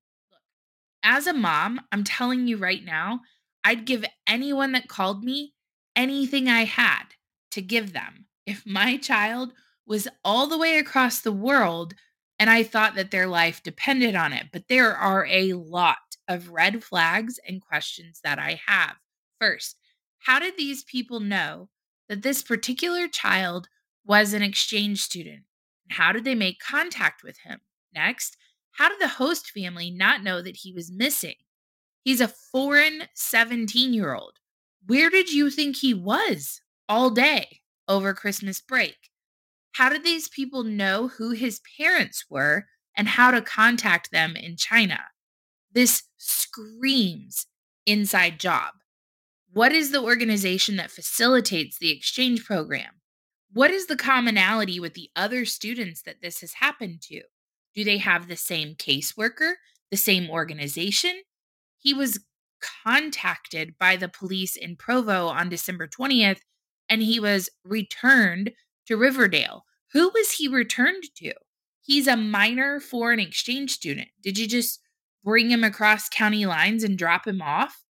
As 1.04 1.26
a 1.26 1.32
mom, 1.32 1.80
I'm 1.92 2.04
telling 2.04 2.46
you 2.48 2.56
right 2.56 2.84
now, 2.84 3.20
I'd 3.64 3.84
give 3.84 4.04
anyone 4.26 4.72
that 4.72 4.88
called 4.88 5.22
me 5.22 5.54
anything 5.94 6.48
I 6.48 6.64
had 6.64 7.04
to 7.52 7.62
give 7.62 7.92
them. 7.92 8.26
If 8.46 8.66
my 8.66 8.96
child 8.96 9.52
was 9.86 10.08
all 10.24 10.46
the 10.46 10.58
way 10.58 10.78
across 10.78 11.20
the 11.20 11.32
world 11.32 11.94
and 12.42 12.50
I 12.50 12.64
thought 12.64 12.96
that 12.96 13.12
their 13.12 13.28
life 13.28 13.62
depended 13.62 14.16
on 14.16 14.32
it, 14.32 14.46
but 14.52 14.66
there 14.68 14.96
are 14.96 15.24
a 15.26 15.52
lot 15.52 16.16
of 16.26 16.50
red 16.50 16.82
flags 16.82 17.38
and 17.46 17.62
questions 17.62 18.20
that 18.24 18.40
I 18.40 18.60
have. 18.66 18.96
First, 19.40 19.76
how 20.18 20.40
did 20.40 20.56
these 20.56 20.82
people 20.82 21.20
know 21.20 21.68
that 22.08 22.22
this 22.22 22.42
particular 22.42 23.06
child 23.06 23.68
was 24.04 24.32
an 24.32 24.42
exchange 24.42 25.00
student? 25.00 25.44
How 25.90 26.10
did 26.10 26.24
they 26.24 26.34
make 26.34 26.58
contact 26.58 27.22
with 27.22 27.38
him? 27.44 27.60
Next, 27.94 28.36
how 28.72 28.88
did 28.88 28.98
the 29.00 29.06
host 29.06 29.50
family 29.50 29.92
not 29.92 30.24
know 30.24 30.42
that 30.42 30.56
he 30.56 30.72
was 30.72 30.90
missing? 30.90 31.36
He's 32.02 32.20
a 32.20 32.26
foreign 32.26 33.04
17 33.14 33.94
year 33.94 34.14
old. 34.14 34.38
Where 34.84 35.10
did 35.10 35.32
you 35.32 35.48
think 35.48 35.76
he 35.76 35.94
was 35.94 36.60
all 36.88 37.10
day 37.10 37.60
over 37.86 38.14
Christmas 38.14 38.60
break? 38.60 39.11
How 39.72 39.88
did 39.88 40.04
these 40.04 40.28
people 40.28 40.64
know 40.64 41.08
who 41.08 41.30
his 41.30 41.60
parents 41.78 42.24
were 42.28 42.66
and 42.96 43.08
how 43.08 43.30
to 43.30 43.40
contact 43.40 44.10
them 44.10 44.36
in 44.36 44.56
China? 44.56 45.00
This 45.72 46.04
screams 46.18 47.46
inside 47.86 48.38
job. 48.38 48.74
What 49.52 49.72
is 49.72 49.90
the 49.90 50.02
organization 50.02 50.76
that 50.76 50.90
facilitates 50.90 51.78
the 51.78 51.90
exchange 51.90 52.44
program? 52.44 53.00
What 53.52 53.70
is 53.70 53.86
the 53.86 53.96
commonality 53.96 54.80
with 54.80 54.94
the 54.94 55.10
other 55.14 55.44
students 55.44 56.02
that 56.02 56.22
this 56.22 56.40
has 56.40 56.54
happened 56.54 57.02
to? 57.02 57.22
Do 57.74 57.84
they 57.84 57.98
have 57.98 58.28
the 58.28 58.36
same 58.36 58.74
caseworker, 58.74 59.54
the 59.90 59.96
same 59.96 60.30
organization? 60.30 61.22
He 61.78 61.92
was 61.92 62.20
contacted 62.84 63.74
by 63.78 63.96
the 63.96 64.08
police 64.08 64.56
in 64.56 64.76
Provo 64.76 65.28
on 65.28 65.48
December 65.48 65.86
20th 65.88 66.40
and 66.88 67.02
he 67.02 67.18
was 67.18 67.48
returned 67.64 68.52
to 68.86 68.96
Riverdale. 68.96 69.64
Who 69.92 70.10
was 70.10 70.32
he 70.32 70.48
returned 70.48 71.04
to? 71.16 71.32
He's 71.82 72.06
a 72.06 72.16
minor 72.16 72.80
foreign 72.80 73.20
exchange 73.20 73.72
student. 73.72 74.08
Did 74.22 74.38
you 74.38 74.46
just 74.46 74.80
bring 75.24 75.50
him 75.50 75.64
across 75.64 76.08
county 76.08 76.46
lines 76.46 76.84
and 76.84 76.96
drop 76.96 77.26
him 77.26 77.42
off? 77.42 77.82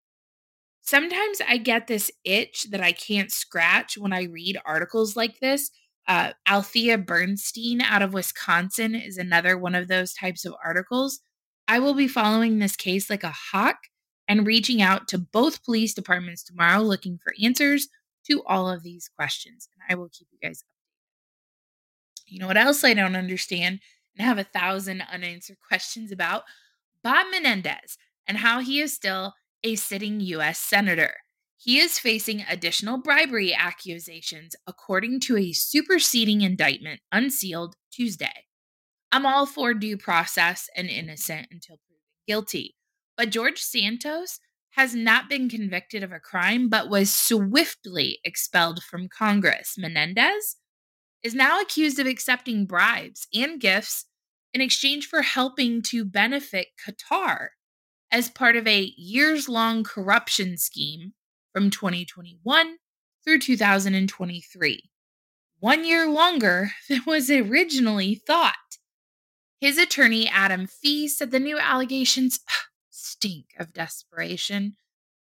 Sometimes 0.80 1.40
I 1.46 1.58
get 1.58 1.86
this 1.86 2.10
itch 2.24 2.66
that 2.70 2.80
I 2.80 2.92
can't 2.92 3.30
scratch 3.30 3.96
when 3.96 4.12
I 4.12 4.24
read 4.24 4.58
articles 4.64 5.16
like 5.16 5.38
this. 5.40 5.70
Uh, 6.08 6.32
Althea 6.48 6.98
Bernstein 6.98 7.80
out 7.80 8.02
of 8.02 8.12
Wisconsin 8.12 8.94
is 8.96 9.16
another 9.16 9.56
one 9.56 9.76
of 9.76 9.86
those 9.86 10.12
types 10.12 10.44
of 10.44 10.54
articles. 10.64 11.20
I 11.68 11.78
will 11.78 11.94
be 11.94 12.08
following 12.08 12.58
this 12.58 12.74
case 12.74 13.08
like 13.08 13.22
a 13.22 13.34
hawk 13.52 13.76
and 14.26 14.46
reaching 14.46 14.82
out 14.82 15.06
to 15.08 15.18
both 15.18 15.64
police 15.64 15.94
departments 15.94 16.42
tomorrow 16.42 16.82
looking 16.82 17.18
for 17.22 17.32
answers 17.40 17.88
to 18.26 18.42
all 18.44 18.68
of 18.68 18.82
these 18.82 19.08
questions. 19.16 19.68
And 19.72 19.82
I 19.88 20.00
will 20.00 20.08
keep 20.08 20.26
you 20.32 20.38
guys. 20.42 20.64
You 22.32 22.38
know 22.38 22.46
what 22.46 22.56
else 22.56 22.82
I 22.82 22.94
don't 22.94 23.14
understand 23.14 23.80
and 24.16 24.26
have 24.26 24.38
a 24.38 24.44
thousand 24.44 25.02
unanswered 25.12 25.58
questions 25.68 26.10
about? 26.10 26.44
Bob 27.04 27.26
Menendez 27.30 27.98
and 28.26 28.38
how 28.38 28.60
he 28.60 28.80
is 28.80 28.94
still 28.94 29.34
a 29.62 29.74
sitting 29.76 30.18
U.S. 30.20 30.58
Senator. 30.58 31.16
He 31.58 31.78
is 31.78 31.98
facing 31.98 32.42
additional 32.48 32.96
bribery 32.96 33.52
accusations 33.54 34.56
according 34.66 35.20
to 35.20 35.36
a 35.36 35.52
superseding 35.52 36.40
indictment 36.40 37.00
unsealed 37.12 37.74
Tuesday. 37.92 38.46
I'm 39.12 39.26
all 39.26 39.44
for 39.44 39.74
due 39.74 39.98
process 39.98 40.70
and 40.74 40.88
innocent 40.88 41.48
until 41.50 41.76
proven 41.86 42.00
guilty. 42.26 42.76
But 43.14 43.28
George 43.28 43.60
Santos 43.60 44.40
has 44.70 44.94
not 44.94 45.28
been 45.28 45.50
convicted 45.50 46.02
of 46.02 46.12
a 46.12 46.18
crime 46.18 46.70
but 46.70 46.88
was 46.88 47.12
swiftly 47.12 48.20
expelled 48.24 48.82
from 48.82 49.10
Congress. 49.10 49.74
Menendez 49.76 50.56
is 51.22 51.34
now 51.34 51.60
accused 51.60 51.98
of 51.98 52.06
accepting 52.06 52.66
bribes 52.66 53.26
and 53.32 53.60
gifts 53.60 54.06
in 54.52 54.60
exchange 54.60 55.06
for 55.06 55.22
helping 55.22 55.82
to 55.82 56.04
benefit 56.04 56.68
Qatar 56.84 57.48
as 58.10 58.28
part 58.28 58.56
of 58.56 58.66
a 58.66 58.92
years 58.96 59.48
long 59.48 59.84
corruption 59.84 60.56
scheme 60.56 61.14
from 61.52 61.70
2021 61.70 62.76
through 63.24 63.38
2023. 63.38 64.90
One 65.58 65.84
year 65.84 66.08
longer 66.08 66.72
than 66.88 67.02
was 67.06 67.30
originally 67.30 68.14
thought. 68.14 68.56
His 69.60 69.78
attorney, 69.78 70.28
Adam 70.28 70.66
Fee, 70.66 71.06
said 71.06 71.30
the 71.30 71.38
new 71.38 71.58
allegations 71.58 72.40
stink 72.90 73.46
of 73.58 73.72
desperation. 73.72 74.74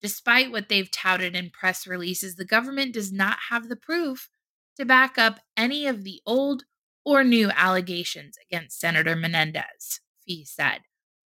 Despite 0.03 0.51
what 0.51 0.69
they've 0.69 0.91
touted 0.91 1.35
in 1.37 1.51
press 1.51 1.87
releases, 1.87 2.35
the 2.35 2.45
government 2.45 2.93
does 2.93 3.13
not 3.13 3.39
have 3.49 3.69
the 3.69 3.77
proof 3.77 4.29
to 4.77 4.85
back 4.85 5.19
up 5.19 5.41
any 5.57 5.87
of 5.87 6.05
the 6.05 6.21
old 6.27 6.65
or 7.05 7.23
new 7.23 7.51
allegations 7.55 8.37
against 8.49 8.81
Senator 8.81 9.15
Menendez, 9.15 10.01
Fee 10.27 10.45
said. 10.45 10.81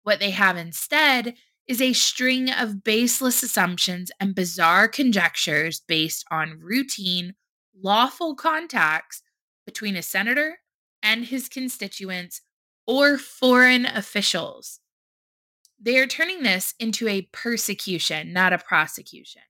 What 0.03 0.19
they 0.19 0.31
have 0.31 0.57
instead 0.57 1.35
is 1.67 1.81
a 1.81 1.93
string 1.93 2.51
of 2.51 2.83
baseless 2.83 3.41
assumptions 3.41 4.11
and 4.19 4.35
bizarre 4.35 4.87
conjectures 4.87 5.81
based 5.87 6.25
on 6.29 6.59
routine, 6.59 7.35
lawful 7.81 8.35
contacts 8.35 9.23
between 9.65 9.95
a 9.95 10.01
senator 10.01 10.59
and 11.01 11.25
his 11.25 11.47
constituents 11.47 12.41
or 12.85 13.17
foreign 13.17 13.85
officials. 13.85 14.79
They 15.79 15.97
are 15.97 16.07
turning 16.07 16.43
this 16.43 16.73
into 16.79 17.07
a 17.07 17.27
persecution, 17.31 18.33
not 18.33 18.53
a 18.53 18.57
prosecution. 18.57 19.41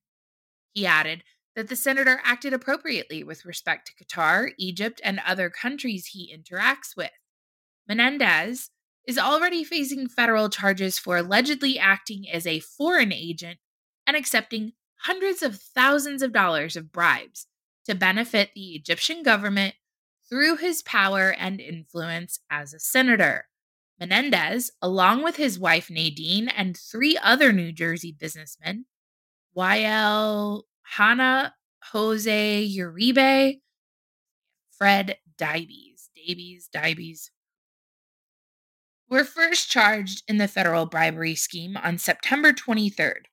He 0.74 0.86
added 0.86 1.24
that 1.56 1.68
the 1.68 1.76
senator 1.76 2.20
acted 2.24 2.54
appropriately 2.54 3.24
with 3.24 3.46
respect 3.46 3.88
to 3.88 4.04
Qatar, 4.04 4.52
Egypt, 4.58 5.00
and 5.04 5.20
other 5.26 5.50
countries 5.50 6.08
he 6.08 6.36
interacts 6.36 6.96
with. 6.98 7.12
Menendez 7.88 8.72
is 9.08 9.18
already 9.18 9.63
facing 9.63 10.08
federal 10.08 10.50
charges 10.50 10.98
for 10.98 11.18
allegedly 11.18 11.78
acting 11.78 12.26
as 12.32 12.48
a 12.48 12.60
foreign 12.60 13.12
agent 13.12 13.60
and 14.08 14.16
accepting 14.16 14.74
hundreds 15.02 15.44
of 15.44 15.60
thousands 15.60 16.22
of 16.22 16.32
dollars 16.32 16.76
of 16.76 16.92
bribes 16.92 17.48
to 17.86 17.94
benefit 17.94 18.52
the 18.56 18.72
Egyptian 18.72 19.22
government 19.24 19.76
through 20.30 20.58
his 20.58 20.82
power 20.82 21.30
and 21.38 21.60
influence 21.60 22.39
as 22.50 22.74
a 22.74 22.80
senator. 22.80 23.46
Menendez, 24.00 24.72
along 24.82 25.24
with 25.24 25.36
his 25.36 25.60
wife 25.60 25.89
Nadine 25.89 26.48
and 26.48 26.76
three 26.76 27.18
other 27.22 27.52
New 27.52 27.72
Jersey 27.72 28.16
businessmen, 28.18 28.86
Wael 29.56 30.63
Hana 30.98 31.56
Jose 31.92 32.70
Uribe, 32.78 33.60
Fred 34.78 35.18
Daibes, 35.38 36.10
Davies, 36.16 36.70
Daibes, 36.72 37.32
were 39.10 39.24
first 39.24 39.72
charged 39.72 40.24
in 40.28 40.38
the 40.38 40.48
federal 40.48 40.86
bribery 40.86 41.34
scheme 41.34 41.78
on 41.78 41.98
September 41.98 42.54
23rd. 42.54 43.26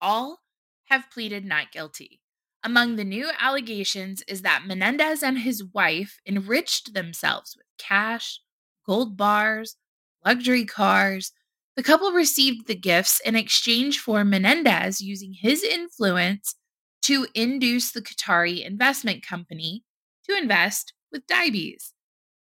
All 0.00 0.42
have 0.84 1.10
pleaded 1.10 1.44
not 1.44 1.72
guilty. 1.72 2.20
Among 2.62 2.96
the 2.96 3.04
new 3.04 3.30
allegations 3.40 4.22
is 4.28 4.42
that 4.42 4.64
Menendez 4.64 5.24
and 5.24 5.40
his 5.40 5.64
wife 5.64 6.18
enriched 6.24 6.94
themselves 6.94 7.56
with 7.56 7.66
cash, 7.78 8.40
gold 8.86 9.16
bars, 9.16 9.76
luxury 10.24 10.64
cars. 10.64 11.32
The 11.76 11.82
couple 11.82 12.12
received 12.12 12.66
the 12.66 12.76
gifts 12.76 13.20
in 13.20 13.34
exchange 13.34 13.98
for 13.98 14.24
Menendez 14.24 15.00
using 15.00 15.32
his 15.32 15.62
influence 15.64 16.54
to 17.02 17.26
induce 17.34 17.90
the 17.90 18.00
Qatari 18.00 18.64
investment 18.64 19.26
company 19.26 19.82
to 20.28 20.36
invest 20.36 20.92
with 21.10 21.26
Daibes. 21.26 21.92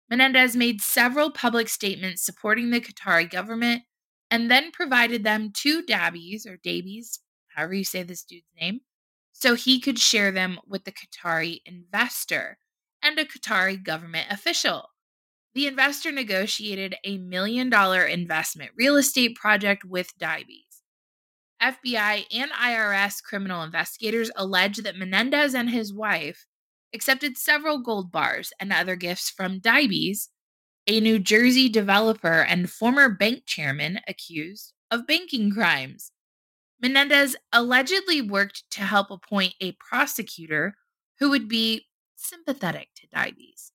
Menendez 0.10 0.56
made 0.56 0.82
several 0.82 1.32
public 1.32 1.68
statements 1.68 2.24
supporting 2.24 2.70
the 2.70 2.80
Qatari 2.80 3.30
government 3.30 3.84
and 4.30 4.52
then 4.52 4.72
provided 4.72 5.24
them 5.24 5.52
to 5.56 5.82
Daibes 5.82 6.46
or 6.46 6.58
Davies, 6.58 7.20
however 7.56 7.74
you 7.74 7.84
say 7.84 8.04
this 8.04 8.24
dude's 8.24 8.46
name, 8.60 8.82
so 9.32 9.56
he 9.56 9.80
could 9.80 9.98
share 9.98 10.32
them 10.32 10.60
with 10.68 10.84
the 10.84 10.92
Qatari 10.92 11.62
investor 11.66 12.60
and 13.02 13.18
a 13.18 13.26
Qatari 13.26 13.84
government 13.84 14.28
official. 14.30 14.90
The 15.56 15.68
investor 15.68 16.12
negotiated 16.12 16.96
a 17.04 17.20
million 17.20 17.70
dollar 17.70 18.04
investment 18.04 18.72
real 18.76 18.96
estate 18.96 19.36
project 19.36 19.86
with 19.86 20.18
Daibes. 20.18 20.82
FBI 21.62 22.26
and 22.32 22.52
IRS 22.52 23.24
criminal 23.24 23.64
investigators 23.64 24.32
allege 24.36 24.78
that 24.78 24.98
Menendez 24.98 25.54
and 25.54 25.70
his 25.70 25.94
wife 25.94 26.48
accepted 26.94 27.38
several 27.38 27.80
gold 27.80 28.12
bars 28.12 28.52
and 28.60 28.74
other 28.74 28.96
gifts 28.96 29.30
from 29.30 29.60
Daibes, 29.60 30.30
a 30.88 31.00
New 31.00 31.20
Jersey 31.20 31.70
developer 31.70 32.42
and 32.42 32.70
former 32.70 33.10
bank 33.10 33.44
chairman 33.46 34.00
accused 34.08 34.74
of 34.92 35.08
banking 35.08 35.52
crimes. 35.52 36.12
Menendez 36.82 37.36
allegedly 37.54 38.22
worked 38.22 38.64
to 38.72 38.82
help 38.82 39.10
appoint 39.10 39.54
a 39.62 39.72
prosecutor 39.74 40.76
who 41.20 41.30
would 41.30 41.48
be 41.48 41.86
sympathetic 42.16 42.90
to 42.96 43.08
Daibes. 43.08 43.73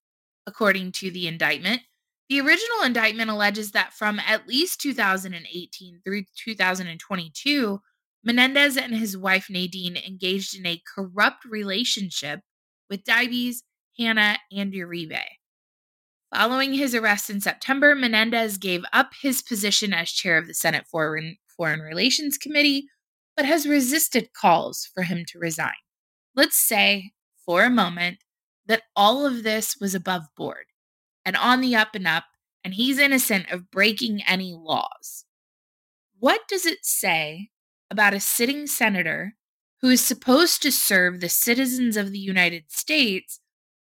According 0.49 0.93
to 0.93 1.11
the 1.11 1.29
indictment, 1.29 1.83
the 2.31 2.41
original 2.41 2.83
indictment 2.83 3.29
alleges 3.29 3.73
that 3.73 3.93
from 3.93 4.19
at 4.19 4.49
least 4.49 4.81
2018 4.81 6.01
through 6.03 6.23
2022, 6.43 7.81
Menendez 8.25 8.79
and 8.79 8.95
his 8.95 9.15
wife 9.15 9.49
Nadine 9.51 9.99
engaged 9.99 10.59
in 10.59 10.65
a 10.65 10.81
corrupt 10.95 11.45
relationship 11.45 12.41
with 12.89 13.05
Daibes, 13.05 13.63
Hana, 13.99 14.39
and 14.51 14.73
Uribe. 14.73 15.21
Following 16.35 16.73
his 16.73 16.95
arrest 16.95 17.29
in 17.29 17.43
September, 17.43 17.95
Menendez 17.95 18.57
gave 18.57 18.85
up 18.91 19.11
his 19.21 19.43
position 19.43 19.93
as 19.93 20.11
chair 20.11 20.39
of 20.39 20.47
the 20.47 20.55
Senate 20.55 20.87
Foreign, 20.91 21.37
Foreign 21.59 21.81
Relations 21.81 22.39
Committee, 22.39 22.89
but 23.37 23.45
has 23.45 23.69
resisted 23.69 24.33
calls 24.33 24.89
for 24.95 25.03
him 25.03 25.27
to 25.29 25.39
resign. 25.39 25.73
Let's 26.35 26.57
say, 26.57 27.13
for 27.45 27.65
a 27.65 27.71
moment, 27.71 28.21
that 28.69 28.83
all 28.95 29.27
of 29.27 29.43
this 29.43 29.77
was 29.81 29.95
above 29.95 30.25
board 30.37 30.67
and 31.25 31.37
on 31.37 31.61
the 31.61 31.75
up 31.75 31.95
and 31.95 32.07
up, 32.07 32.25
and 32.63 32.75
he's 32.75 32.99
innocent 32.99 33.51
of 33.51 33.71
breaking 33.71 34.23
any 34.27 34.55
laws. 34.55 35.25
What 36.19 36.43
does 36.49 36.67
it 36.67 36.85
say 36.85 37.51
about 37.91 38.15
a 38.15 38.21
sitting 38.21 38.67
senator 38.67 39.35
who 39.81 39.89
is 39.89 40.01
supposed 40.01 40.63
to 40.63 40.73
serve 40.73 41.21
the 41.21 41.29
citizens 41.29 41.97
of 41.97 42.13
the 42.13 42.19
United 42.19 42.71
States 42.71 43.41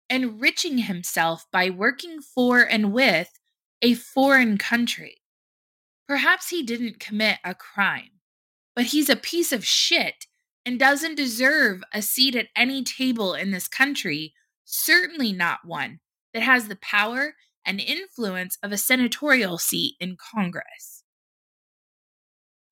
enriching 0.09 0.79
himself 0.79 1.45
by 1.51 1.69
working 1.69 2.19
for 2.21 2.61
and 2.61 2.91
with 2.93 3.39
a 3.81 3.93
foreign 3.93 4.57
country? 4.57 5.17
Perhaps 6.07 6.49
he 6.49 6.63
didn't 6.63 6.99
commit 6.99 7.37
a 7.43 7.53
crime, 7.53 8.19
but 8.75 8.85
he's 8.85 9.09
a 9.09 9.15
piece 9.15 9.51
of 9.51 9.65
shit 9.65 10.25
and 10.65 10.79
doesn't 10.79 11.15
deserve 11.15 11.83
a 11.93 12.01
seat 12.01 12.35
at 12.35 12.47
any 12.55 12.83
table 12.83 13.33
in 13.33 13.51
this 13.51 13.67
country, 13.67 14.33
certainly 14.69 15.33
not 15.33 15.59
one 15.65 15.99
that 16.33 16.43
has 16.43 16.67
the 16.67 16.77
power 16.77 17.33
and 17.65 17.79
influence 17.79 18.57
of 18.63 18.71
a 18.71 18.77
senatorial 18.77 19.57
seat 19.57 19.95
in 19.99 20.15
Congress. 20.33 21.03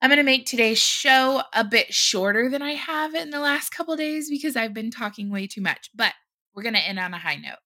I'm 0.02 0.10
going 0.10 0.18
to 0.18 0.24
make 0.24 0.46
today's 0.46 0.78
show 0.78 1.42
a 1.54 1.64
bit 1.64 1.94
shorter 1.94 2.50
than 2.50 2.62
I 2.62 2.74
have 2.74 3.16
in 3.16 3.32
the 3.32 3.40
last 3.40 3.72
couple 3.72 3.96
days 3.96 4.30
because 4.30 4.56
I've 4.56 4.74
been 4.74 4.92
talking 4.92 5.32
way 5.32 5.48
too 5.48 5.62
much, 5.62 5.90
but 5.96 6.14
we're 6.54 6.64
going 6.64 6.76
to 6.76 6.88
end 6.88 7.00
on 7.00 7.16
a 7.16 7.20
high 7.20 7.36
note. 7.36 7.58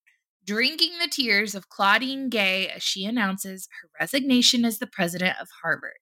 Drinking 0.46 0.94
the 1.00 1.10
tears 1.10 1.54
of 1.54 1.70
Claudine 1.70 2.30
Gay 2.30 2.70
as 2.70 2.82
she 2.82 3.06
announces 3.06 3.68
her 3.82 3.90
resignation 4.00 4.64
as 4.64 4.80
the 4.80 4.88
president 4.88 5.36
of 5.42 5.50
Harvard. 5.62 6.00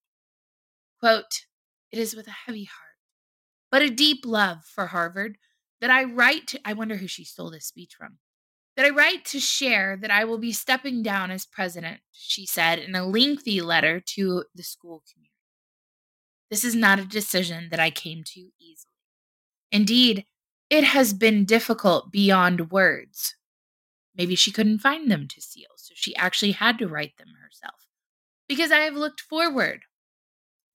Quote, 0.99 1.45
It 1.91 1.97
is 1.97 2.15
with 2.15 2.27
a 2.27 2.31
heavy 2.45 2.65
heart, 2.65 2.95
but 3.71 3.81
a 3.81 3.89
deep 3.89 4.19
love 4.23 4.59
for 4.63 4.87
Harvard 4.87 5.37
that 5.81 5.89
I 5.89 6.03
write 6.03 6.47
to. 6.47 6.59
I 6.65 6.73
wonder 6.73 6.97
who 6.97 7.07
she 7.07 7.23
stole 7.23 7.51
this 7.51 7.65
speech 7.65 7.95
from 7.97 8.17
that 8.79 8.85
I 8.85 8.91
write 8.91 9.25
to 9.25 9.41
share 9.41 9.97
that 9.97 10.09
I 10.09 10.23
will 10.23 10.37
be 10.37 10.53
stepping 10.53 11.03
down 11.03 11.31
as 11.31 11.45
president, 11.45 11.99
she 12.13 12.45
said 12.45 12.79
in 12.79 12.95
a 12.95 13.05
lengthy 13.05 13.59
letter 13.59 13.99
to 13.99 14.45
the 14.55 14.63
school 14.63 15.03
community. 15.11 15.33
This 16.49 16.63
is 16.63 16.75
not 16.75 16.97
a 16.97 17.03
decision 17.03 17.67
that 17.71 17.79
I 17.81 17.89
came 17.89 18.23
to 18.23 18.39
easily. 18.57 18.93
Indeed, 19.69 20.25
it 20.69 20.85
has 20.85 21.13
been 21.13 21.43
difficult 21.43 22.09
beyond 22.09 22.71
words. 22.71 23.35
Maybe 24.15 24.35
she 24.35 24.51
couldn't 24.51 24.79
find 24.79 25.11
them 25.11 25.27
to 25.27 25.41
seal, 25.41 25.71
so 25.75 25.91
she 25.93 26.15
actually 26.15 26.51
had 26.53 26.77
to 26.79 26.87
write 26.87 27.17
them 27.17 27.33
herself. 27.43 27.85
Because 28.47 28.71
I 28.71 28.79
have 28.79 28.95
looked 28.95 29.19
forward 29.19 29.81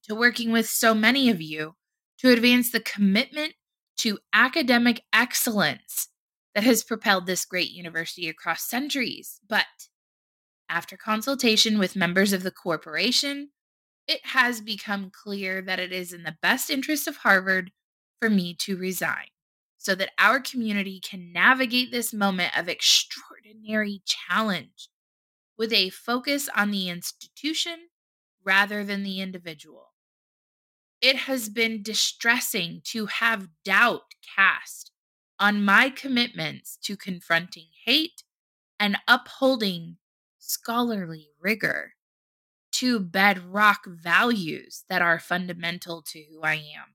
to 0.02 0.14
working 0.14 0.52
with 0.52 0.68
so 0.68 0.92
many 0.92 1.30
of 1.30 1.40
you 1.40 1.74
to 2.18 2.30
advance 2.30 2.70
the 2.70 2.80
commitment 2.80 3.54
to 3.98 4.18
academic 4.32 5.02
excellence 5.12 6.08
that 6.54 6.64
has 6.64 6.84
propelled 6.84 7.26
this 7.26 7.44
great 7.44 7.70
university 7.70 8.28
across 8.28 8.68
centuries. 8.68 9.40
But 9.48 9.66
after 10.68 10.96
consultation 10.96 11.78
with 11.78 11.96
members 11.96 12.32
of 12.32 12.42
the 12.42 12.50
corporation, 12.50 13.50
it 14.06 14.20
has 14.26 14.60
become 14.60 15.10
clear 15.10 15.62
that 15.62 15.78
it 15.78 15.92
is 15.92 16.12
in 16.12 16.22
the 16.22 16.36
best 16.42 16.70
interest 16.70 17.08
of 17.08 17.18
Harvard 17.18 17.70
for 18.20 18.30
me 18.30 18.54
to 18.60 18.76
resign 18.76 19.26
so 19.78 19.94
that 19.94 20.12
our 20.18 20.40
community 20.40 21.00
can 21.00 21.32
navigate 21.32 21.90
this 21.90 22.12
moment 22.12 22.56
of 22.58 22.68
extraordinary 22.68 24.02
challenge 24.04 24.88
with 25.58 25.72
a 25.72 25.90
focus 25.90 26.48
on 26.56 26.70
the 26.70 26.88
institution 26.88 27.88
rather 28.44 28.84
than 28.84 29.02
the 29.02 29.20
individual. 29.20 29.93
It 31.04 31.16
has 31.16 31.50
been 31.50 31.82
distressing 31.82 32.80
to 32.84 33.04
have 33.04 33.50
doubt 33.62 34.14
cast 34.34 34.90
on 35.38 35.62
my 35.62 35.90
commitments 35.90 36.78
to 36.84 36.96
confronting 36.96 37.66
hate 37.84 38.22
and 38.80 38.96
upholding 39.06 39.98
scholarly 40.38 41.28
rigor, 41.38 41.92
two 42.72 43.00
bedrock 43.00 43.84
values 43.86 44.84
that 44.88 45.02
are 45.02 45.18
fundamental 45.18 46.00
to 46.06 46.24
who 46.30 46.40
I 46.40 46.54
am, 46.54 46.94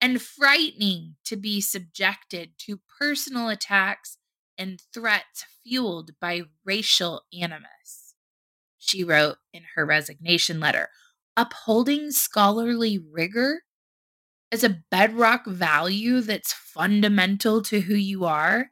and 0.00 0.22
frightening 0.22 1.16
to 1.24 1.34
be 1.34 1.60
subjected 1.60 2.52
to 2.66 2.78
personal 3.00 3.48
attacks 3.48 4.16
and 4.56 4.80
threats 4.94 5.44
fueled 5.64 6.12
by 6.20 6.42
racial 6.64 7.22
animus. 7.36 8.14
She 8.78 9.02
wrote 9.02 9.38
in 9.52 9.64
her 9.74 9.84
resignation 9.84 10.60
letter 10.60 10.90
upholding 11.36 12.10
scholarly 12.10 12.98
rigor 12.98 13.62
as 14.52 14.64
a 14.64 14.82
bedrock 14.90 15.46
value 15.46 16.20
that's 16.20 16.52
fundamental 16.52 17.62
to 17.62 17.82
who 17.82 17.94
you 17.94 18.24
are? 18.24 18.70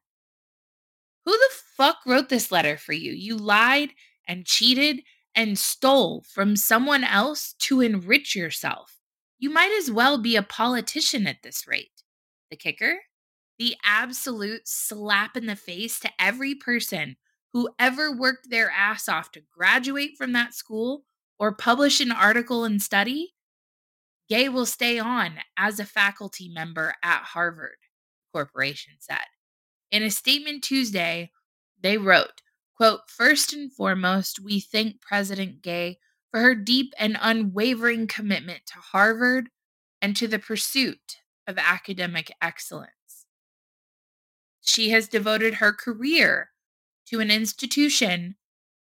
Who 1.24 1.32
the 1.32 1.50
fuck 1.76 1.98
wrote 2.06 2.28
this 2.28 2.50
letter 2.50 2.76
for 2.76 2.92
you? 2.92 3.12
You 3.12 3.36
lied 3.36 3.90
and 4.26 4.46
cheated 4.46 5.02
and 5.34 5.58
stole 5.58 6.24
from 6.28 6.56
someone 6.56 7.04
else 7.04 7.54
to 7.60 7.80
enrich 7.80 8.34
yourself. 8.34 8.96
You 9.38 9.50
might 9.50 9.70
as 9.78 9.90
well 9.90 10.18
be 10.18 10.34
a 10.36 10.42
politician 10.42 11.26
at 11.26 11.42
this 11.42 11.66
rate. 11.68 12.02
The 12.50 12.56
kicker? 12.56 13.00
The 13.58 13.76
absolute 13.84 14.62
slap 14.66 15.36
in 15.36 15.46
the 15.46 15.56
face 15.56 16.00
to 16.00 16.10
every 16.18 16.54
person 16.54 17.16
who 17.52 17.70
ever 17.78 18.14
worked 18.14 18.50
their 18.50 18.70
ass 18.70 19.08
off 19.08 19.30
to 19.32 19.40
graduate 19.40 20.12
from 20.16 20.32
that 20.32 20.54
school 20.54 21.04
or 21.38 21.54
publish 21.54 22.00
an 22.00 22.12
article 22.12 22.64
and 22.64 22.82
study 22.82 23.34
Gay 24.28 24.48
will 24.50 24.66
stay 24.66 24.98
on 24.98 25.38
as 25.56 25.80
a 25.80 25.86
faculty 25.86 26.50
member 26.50 26.94
at 27.02 27.22
Harvard, 27.22 27.78
corporation 28.32 28.94
said. 28.98 29.24
In 29.90 30.02
a 30.02 30.10
statement 30.10 30.62
Tuesday, 30.62 31.30
they 31.80 31.96
wrote, 31.96 32.42
quote, 32.76 33.00
First 33.08 33.54
and 33.54 33.72
foremost, 33.72 34.38
we 34.38 34.60
thank 34.60 35.00
President 35.00 35.62
Gay 35.62 35.98
for 36.30 36.40
her 36.40 36.54
deep 36.54 36.92
and 36.98 37.16
unwavering 37.20 38.06
commitment 38.06 38.66
to 38.66 38.74
Harvard 38.74 39.48
and 40.02 40.14
to 40.16 40.28
the 40.28 40.38
pursuit 40.38 41.16
of 41.46 41.56
academic 41.56 42.30
excellence. 42.42 42.92
She 44.60 44.90
has 44.90 45.08
devoted 45.08 45.54
her 45.54 45.72
career 45.72 46.50
to 47.06 47.20
an 47.20 47.30
institution 47.30 48.36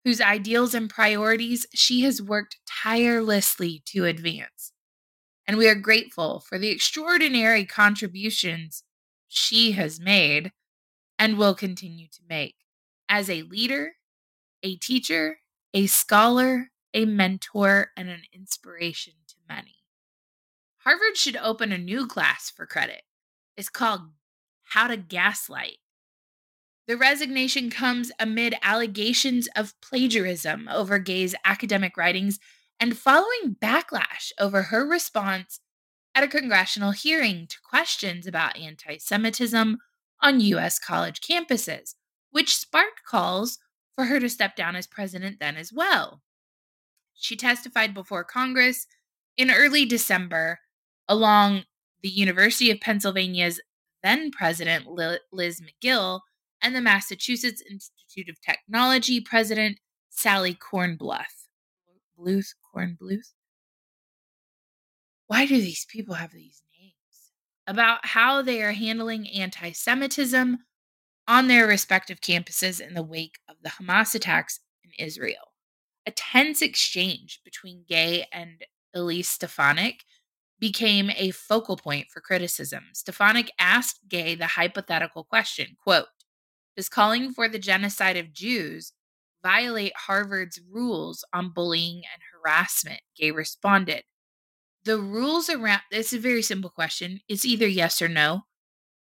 whose 0.05 0.21
ideals 0.21 0.73
and 0.73 0.89
priorities 0.89 1.65
she 1.73 2.01
has 2.01 2.21
worked 2.21 2.57
tirelessly 2.65 3.83
to 3.85 4.05
advance 4.05 4.71
and 5.47 5.57
we 5.57 5.67
are 5.67 5.75
grateful 5.75 6.39
for 6.39 6.57
the 6.57 6.69
extraordinary 6.69 7.65
contributions 7.65 8.83
she 9.27 9.73
has 9.73 9.99
made 9.99 10.51
and 11.19 11.37
will 11.37 11.55
continue 11.55 12.07
to 12.07 12.21
make 12.27 12.55
as 13.07 13.29
a 13.29 13.43
leader, 13.43 13.93
a 14.63 14.75
teacher, 14.75 15.39
a 15.73 15.85
scholar, 15.85 16.71
a 16.93 17.05
mentor, 17.05 17.91
and 17.95 18.09
an 18.09 18.21
inspiration 18.33 19.13
to 19.27 19.35
many. 19.47 19.75
Harvard 20.79 21.17
should 21.17 21.37
open 21.37 21.71
a 21.71 21.77
new 21.77 22.07
class 22.07 22.49
for 22.49 22.65
credit. 22.65 23.03
It's 23.57 23.69
called 23.69 24.01
How 24.63 24.87
to 24.87 24.97
Gaslight. 24.97 25.77
The 26.87 26.97
resignation 26.97 27.71
comes 27.71 28.11
amid 28.19 28.55
allegations 28.61 29.47
of 29.55 29.73
plagiarism 29.81 30.69
over 30.71 30.99
Gay's 30.99 31.33
academic 31.43 31.97
writings 31.97 32.39
and 32.79 32.97
following 32.97 33.55
backlash 33.59 34.31
over 34.39 34.63
her 34.63 34.85
response 34.85 35.59
at 36.13 36.23
a 36.23 36.27
congressional 36.27 36.91
hearing 36.91 37.47
to 37.47 37.57
questions 37.67 38.27
about 38.27 38.57
anti 38.57 38.99
Semitism 38.99 39.77
on 40.21 40.39
U.S. 40.39 40.77
college 40.77 41.21
campuses, 41.21 41.95
which 42.29 42.55
sparked 42.55 43.03
calls 43.03 43.57
for 43.95 44.05
her 44.05 44.19
to 44.19 44.29
step 44.29 44.55
down 44.55 44.75
as 44.75 44.85
president 44.85 45.39
then 45.39 45.57
as 45.57 45.73
well. 45.73 46.21
She 47.15 47.35
testified 47.35 47.93
before 47.93 48.23
Congress 48.23 48.85
in 49.37 49.49
early 49.49 49.85
December 49.85 50.59
along 51.07 51.63
the 52.03 52.09
University 52.09 52.69
of 52.69 52.79
Pennsylvania's 52.79 53.59
then 54.03 54.29
president 54.29 54.85
Liz 54.87 55.61
Magill 55.61 56.19
and 56.61 56.75
the 56.75 56.81
Massachusetts 56.81 57.61
Institute 57.69 58.29
of 58.29 58.41
Technology 58.41 59.21
president 59.21 59.79
Sally 60.09 60.55
Kornbluth. 60.55 61.45
Bluth, 62.17 62.53
Corn 62.71 62.97
Bluth. 63.01 63.33
Why 65.27 65.45
do 65.45 65.59
these 65.59 65.85
people 65.85 66.15
have 66.15 66.31
these 66.31 66.61
names? 66.79 66.93
About 67.67 68.05
how 68.05 68.41
they 68.41 68.61
are 68.61 68.71
handling 68.71 69.27
anti 69.29 69.71
Semitism 69.71 70.59
on 71.27 71.47
their 71.47 71.67
respective 71.67 72.21
campuses 72.21 72.79
in 72.79 72.93
the 72.93 73.03
wake 73.03 73.39
of 73.49 73.57
the 73.63 73.69
Hamas 73.69 74.13
attacks 74.13 74.59
in 74.83 74.91
Israel. 75.03 75.53
A 76.05 76.11
tense 76.11 76.61
exchange 76.61 77.41
between 77.43 77.85
Gay 77.87 78.27
and 78.31 78.63
Elise 78.93 79.29
Stefanik 79.29 80.03
became 80.59 81.09
a 81.17 81.31
focal 81.31 81.75
point 81.75 82.07
for 82.11 82.21
criticism. 82.21 82.85
Stefanik 82.93 83.51
asked 83.59 84.07
Gay 84.07 84.35
the 84.35 84.47
hypothetical 84.47 85.23
question, 85.23 85.75
quote, 85.83 86.05
Does 86.75 86.89
calling 86.89 87.31
for 87.31 87.47
the 87.47 87.59
genocide 87.59 88.17
of 88.17 88.33
Jews 88.33 88.93
violate 89.41 89.93
Harvard's 89.95 90.59
rules 90.69 91.23
on 91.33 91.51
bullying 91.51 91.97
and 91.97 92.21
harassment, 92.33 93.01
Gay 93.15 93.31
responded. 93.31 94.03
The 94.83 94.99
rules 94.99 95.49
around 95.49 95.81
it's 95.91 96.13
a 96.13 96.19
very 96.19 96.41
simple 96.41 96.69
question. 96.69 97.21
It's 97.27 97.45
either 97.45 97.67
yes 97.67 98.01
or 98.01 98.07
no. 98.07 98.41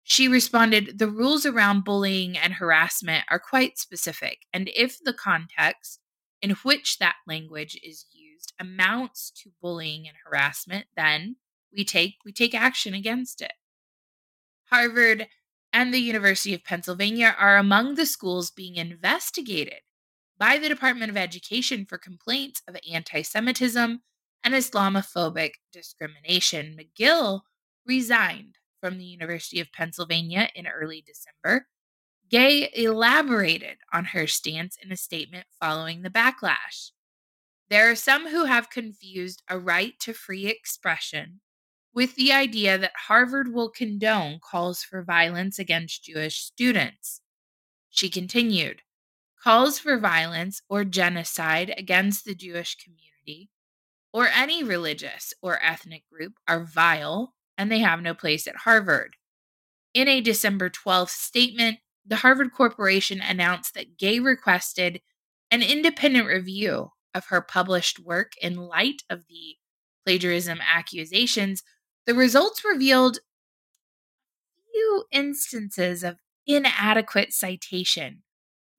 She 0.03 0.27
responded, 0.27 0.97
The 0.97 1.09
rules 1.09 1.45
around 1.45 1.83
bullying 1.83 2.37
and 2.37 2.53
harassment 2.53 3.25
are 3.29 3.39
quite 3.39 3.77
specific, 3.77 4.39
and 4.53 4.69
if 4.75 4.97
the 5.03 5.13
context 5.13 5.99
in 6.41 6.51
which 6.63 6.97
that 6.99 7.15
language 7.27 7.79
is 7.83 8.05
used 8.11 8.53
amounts 8.59 9.31
to 9.43 9.51
bullying 9.61 10.07
and 10.07 10.17
harassment, 10.25 10.85
then 10.95 11.35
we 11.71 11.83
take 11.83 12.15
we 12.25 12.31
take 12.31 12.55
action 12.55 12.93
against 12.93 13.41
it. 13.41 13.53
Harvard 14.69 15.27
and 15.71 15.93
the 15.93 15.99
University 15.99 16.53
of 16.53 16.63
Pennsylvania 16.63 17.35
are 17.37 17.57
among 17.57 17.95
the 17.95 18.05
schools 18.05 18.51
being 18.51 18.75
investigated 18.75 19.81
by 20.37 20.57
the 20.57 20.69
Department 20.69 21.11
of 21.11 21.17
Education 21.17 21.85
for 21.85 21.97
complaints 21.97 22.61
of 22.67 22.77
anti 22.91 23.21
Semitism 23.21 24.01
and 24.43 24.53
Islamophobic 24.53 25.51
discrimination. 25.71 26.77
Magill 26.77 27.41
resigned 27.85 28.55
from 28.79 28.97
the 28.97 29.05
University 29.05 29.59
of 29.59 29.71
Pennsylvania 29.73 30.49
in 30.55 30.67
early 30.67 31.03
December. 31.05 31.67
Gay 32.29 32.69
elaborated 32.75 33.77
on 33.91 34.05
her 34.05 34.27
stance 34.27 34.77
in 34.81 34.91
a 34.91 34.97
statement 34.97 35.47
following 35.59 36.01
the 36.01 36.09
backlash. 36.09 36.91
There 37.69 37.89
are 37.89 37.95
some 37.95 38.29
who 38.29 38.45
have 38.45 38.69
confused 38.69 39.43
a 39.47 39.59
right 39.59 39.99
to 40.01 40.13
free 40.13 40.47
expression 40.47 41.41
with 41.93 42.15
the 42.15 42.31
idea 42.31 42.77
that 42.77 42.91
Harvard 43.07 43.53
will 43.53 43.69
condone 43.69 44.39
calls 44.39 44.83
for 44.83 45.03
violence 45.03 45.59
against 45.59 46.03
Jewish 46.03 46.37
students. 46.37 47.21
She 47.89 48.09
continued 48.09 48.81
calls 49.43 49.79
for 49.79 49.97
violence 49.97 50.61
or 50.69 50.83
genocide 50.83 51.73
against 51.77 52.25
the 52.25 52.35
Jewish 52.35 52.75
community 52.75 53.49
or 54.11 54.27
any 54.27 54.63
religious 54.63 55.33
or 55.41 55.63
ethnic 55.63 56.03
group 56.11 56.33
are 56.47 56.63
vile 56.63 57.33
and 57.57 57.71
they 57.71 57.79
have 57.79 58.01
no 58.01 58.13
place 58.13 58.47
at 58.47 58.57
Harvard. 58.57 59.15
In 59.93 60.07
a 60.07 60.21
December 60.21 60.69
12th 60.69 61.09
statement, 61.09 61.79
the 62.05 62.17
Harvard 62.17 62.51
Corporation 62.53 63.21
announced 63.21 63.73
that 63.73 63.97
Gay 63.97 64.19
requested 64.19 65.01
an 65.51 65.61
independent 65.61 66.27
review 66.27 66.91
of 67.13 67.25
her 67.27 67.41
published 67.41 67.99
work 67.99 68.33
in 68.41 68.55
light 68.55 69.01
of 69.09 69.25
the 69.27 69.55
plagiarism 70.05 70.59
accusations. 70.61 71.63
The 72.05 72.15
results 72.15 72.63
revealed 72.65 73.19
few 74.71 75.05
instances 75.11 76.03
of 76.03 76.17
inadequate 76.47 77.33
citation, 77.33 78.23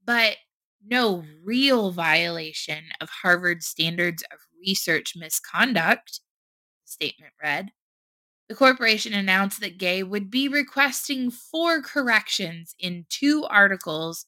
but 0.04 0.36
no 0.84 1.24
real 1.44 1.90
violation 1.90 2.84
of 3.00 3.10
Harvard's 3.22 3.66
standards 3.66 4.22
of 4.32 4.38
research 4.66 5.14
misconduct, 5.16 6.20
the 6.84 6.90
statement 6.90 7.32
read. 7.42 7.70
The 8.48 8.56
corporation 8.56 9.14
announced 9.14 9.60
that 9.60 9.78
Gay 9.78 10.02
would 10.02 10.30
be 10.30 10.48
requesting 10.48 11.30
four 11.30 11.82
corrections 11.82 12.74
in 12.80 13.06
two 13.08 13.44
articles 13.44 14.26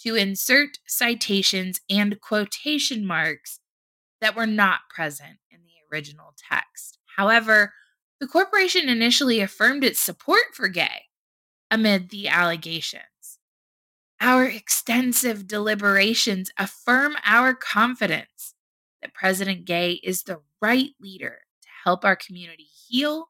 to 0.00 0.14
insert 0.14 0.78
citations 0.86 1.80
and 1.90 2.20
quotation 2.20 3.04
marks 3.04 3.58
that 4.20 4.36
were 4.36 4.46
not 4.46 4.80
present 4.94 5.38
in 5.50 5.60
the 5.64 5.72
original 5.90 6.34
text. 6.50 6.98
However, 7.16 7.72
the 8.20 8.26
corporation 8.26 8.88
initially 8.88 9.40
affirmed 9.40 9.84
its 9.84 10.00
support 10.00 10.54
for 10.54 10.68
Gay 10.68 11.04
amid 11.70 12.10
the 12.10 12.28
allegations. 12.28 13.02
Our 14.20 14.44
extensive 14.44 15.46
deliberations 15.46 16.50
affirm 16.56 17.16
our 17.24 17.54
confidence 17.54 18.54
that 19.02 19.12
President 19.12 19.64
Gay 19.64 20.00
is 20.02 20.22
the 20.22 20.40
right 20.62 20.90
leader 21.00 21.40
to 21.62 21.68
help 21.84 22.04
our 22.04 22.16
community 22.16 22.66
heal 22.88 23.28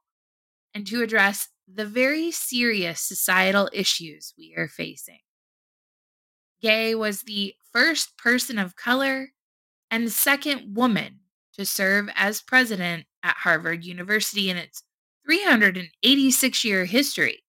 and 0.73 0.85
to 0.87 1.01
address 1.01 1.49
the 1.67 1.85
very 1.85 2.31
serious 2.31 3.01
societal 3.01 3.69
issues 3.73 4.33
we 4.37 4.53
are 4.55 4.67
facing. 4.67 5.19
Gay 6.61 6.95
was 6.95 7.23
the 7.23 7.55
first 7.73 8.17
person 8.17 8.57
of 8.57 8.75
color 8.75 9.29
and 9.91 10.11
second 10.11 10.75
woman 10.75 11.19
to 11.53 11.65
serve 11.65 12.09
as 12.15 12.41
president 12.41 13.05
at 13.25 13.37
Harvard 13.37 13.83
University 13.83 14.49
in 14.51 14.57
its 14.57 14.83
386 15.25 16.63
year 16.63 16.85
history. 16.85 17.43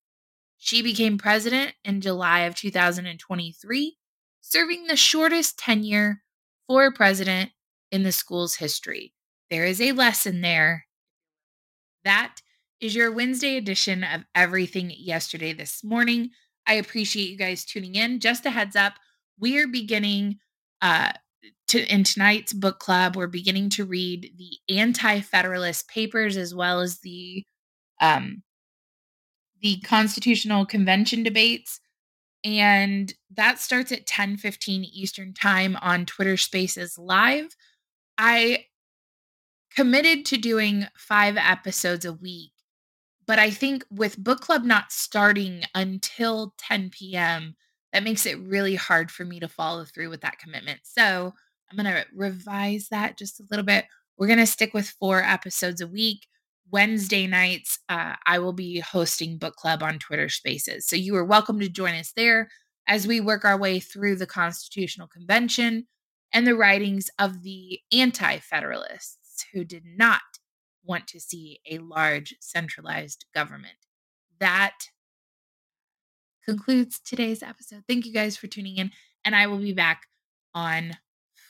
She 0.57 0.83
became 0.83 1.19
president 1.19 1.75
in 1.85 2.01
July 2.01 2.41
of 2.41 2.55
2023, 2.55 3.97
serving 4.41 4.87
the 4.87 4.97
shortest 4.97 5.59
tenure 5.59 6.23
for 6.67 6.91
president 6.91 7.51
in 7.93 8.03
the 8.03 8.11
school's 8.11 8.57
history. 8.57 9.13
There 9.51 9.67
is 9.67 9.81
a 9.81 9.93
lesson 9.93 10.41
there. 10.41 10.87
That 12.05 12.37
is 12.81 12.97
your 12.97 13.13
Wednesday 13.13 13.57
edition 13.57 14.03
of 14.03 14.25
Everything 14.35 14.91
Yesterday 14.97 15.53
This 15.53 15.85
Morning. 15.85 16.31
I 16.67 16.75
appreciate 16.75 17.29
you 17.29 17.37
guys 17.37 17.65
tuning 17.65 17.95
in. 17.95 18.19
Just 18.19 18.47
a 18.47 18.51
heads 18.51 18.77
up, 18.77 18.95
we 19.39 19.59
are 19.59 19.69
beginning 19.69 20.39
uh, 20.81 21.13
to 21.69 21.93
in 21.93 22.05
tonight's 22.05 22.53
book 22.53 22.79
club. 22.79 23.17
We're 23.17 23.27
beginning 23.27 23.71
to 23.71 23.85
read 23.85 24.33
the 24.37 24.75
Anti-Federalist 24.75 25.89
Papers 25.89 26.37
as 26.37 26.55
well 26.55 26.81
as 26.81 27.01
the 27.01 27.43
um, 28.01 28.43
the 29.61 29.81
Constitutional 29.81 30.67
Convention 30.67 31.23
debates. 31.23 31.81
And 32.45 33.13
that 33.35 33.59
starts 33.59 33.91
at 33.91 34.07
10 34.07 34.37
15 34.37 34.85
Eastern 34.85 35.35
Time 35.35 35.77
on 35.81 36.07
Twitter 36.07 36.37
Spaces 36.37 36.97
Live. 36.99 37.49
I 38.19 38.67
committed 39.75 40.25
to 40.27 40.37
doing 40.37 40.87
five 40.97 41.37
episodes 41.37 42.05
a 42.05 42.13
week, 42.13 42.53
but 43.27 43.39
I 43.39 43.51
think 43.51 43.85
with 43.91 44.23
book 44.23 44.41
club 44.41 44.65
not 44.65 44.93
starting 44.93 45.65
until 45.75 46.55
10 46.59 46.91
p.m., 46.91 47.57
that 47.97 48.05
makes 48.05 48.27
it 48.27 48.39
really 48.41 48.75
hard 48.75 49.11
for 49.11 49.25
me 49.25 49.41
to 49.41 49.49
follow 49.49 49.83
through 49.87 50.11
with 50.11 50.21
that 50.21 50.39
commitment. 50.39 50.81
So 50.83 51.33
I'm 51.71 51.83
going 51.83 51.87
to 51.87 52.05
revise 52.15 52.89
that 52.91 53.17
just 53.17 53.41
a 53.41 53.45
little 53.51 53.65
bit. 53.65 53.87
We're 54.19 54.27
going 54.27 54.39
to 54.39 54.47
stick 54.47 54.75
with 54.75 54.91
four 55.01 55.23
episodes 55.23 55.81
a 55.81 55.87
week. 55.87 56.27
Wednesday 56.71 57.27
nights, 57.27 57.79
uh, 57.89 58.17
I 58.27 58.39
will 58.39 58.53
be 58.53 58.81
hosting 58.81 59.39
book 59.39 59.57
club 59.57 59.83
on 59.83 59.99
Twitter 59.99 60.29
Spaces. 60.29 60.87
So 60.87 60.95
you 60.95 61.17
are 61.17 61.25
welcome 61.25 61.59
to 61.59 61.71
join 61.71 61.95
us 61.95 62.13
there 62.15 62.51
as 62.87 63.07
we 63.07 63.19
work 63.19 63.47
our 63.47 63.59
way 63.59 63.81
through 63.81 64.17
the 64.17 64.27
Constitutional 64.27 65.09
Convention 65.09 65.87
and 66.35 66.47
the 66.47 66.55
writings 66.55 67.09
of 67.19 67.45
the 67.45 67.81
anti 67.91 68.41
federalists 68.41 69.47
who 69.55 69.65
did 69.65 69.85
not 69.87 70.21
want 70.85 71.07
to 71.07 71.19
see 71.19 71.61
a 71.71 71.79
large 71.79 72.35
centralized 72.41 73.25
government. 73.33 73.79
That 74.39 74.77
concludes 76.47 77.01
today's 77.01 77.43
episode. 77.43 77.83
Thank 77.89 78.07
you 78.07 78.13
guys 78.13 78.37
for 78.37 78.47
tuning 78.47 78.77
in, 78.77 78.91
and 79.25 79.35
I 79.35 79.47
will 79.47 79.59
be 79.59 79.73
back 79.73 80.03
on 80.55 80.93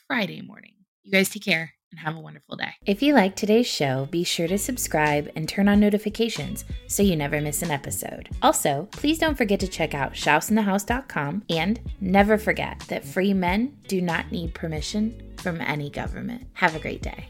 Friday 0.07 0.41
morning. 0.41 0.73
You 1.03 1.11
guys 1.11 1.29
take 1.29 1.45
care 1.45 1.73
and 1.91 1.99
have 1.99 2.17
a 2.17 2.19
wonderful 2.19 2.57
day. 2.57 2.73
If 2.85 3.01
you 3.01 3.13
like 3.13 3.35
today's 3.35 3.67
show, 3.67 4.07
be 4.11 4.23
sure 4.23 4.47
to 4.47 4.57
subscribe 4.57 5.31
and 5.35 5.47
turn 5.47 5.69
on 5.69 5.79
notifications 5.79 6.65
so 6.87 7.03
you 7.03 7.15
never 7.15 7.39
miss 7.39 7.61
an 7.61 7.71
episode. 7.71 8.29
Also, 8.41 8.89
please 8.91 9.19
don't 9.19 9.37
forget 9.37 9.59
to 9.61 9.67
check 9.67 9.93
out 9.93 10.13
shouseinthehouse.com 10.13 11.43
and 11.49 11.79
never 12.01 12.37
forget 12.37 12.79
that 12.89 13.05
free 13.05 13.33
men 13.33 13.77
do 13.87 14.01
not 14.01 14.31
need 14.31 14.53
permission 14.53 15.33
from 15.37 15.61
any 15.61 15.89
government. 15.89 16.47
Have 16.53 16.75
a 16.75 16.79
great 16.79 17.01
day. 17.01 17.29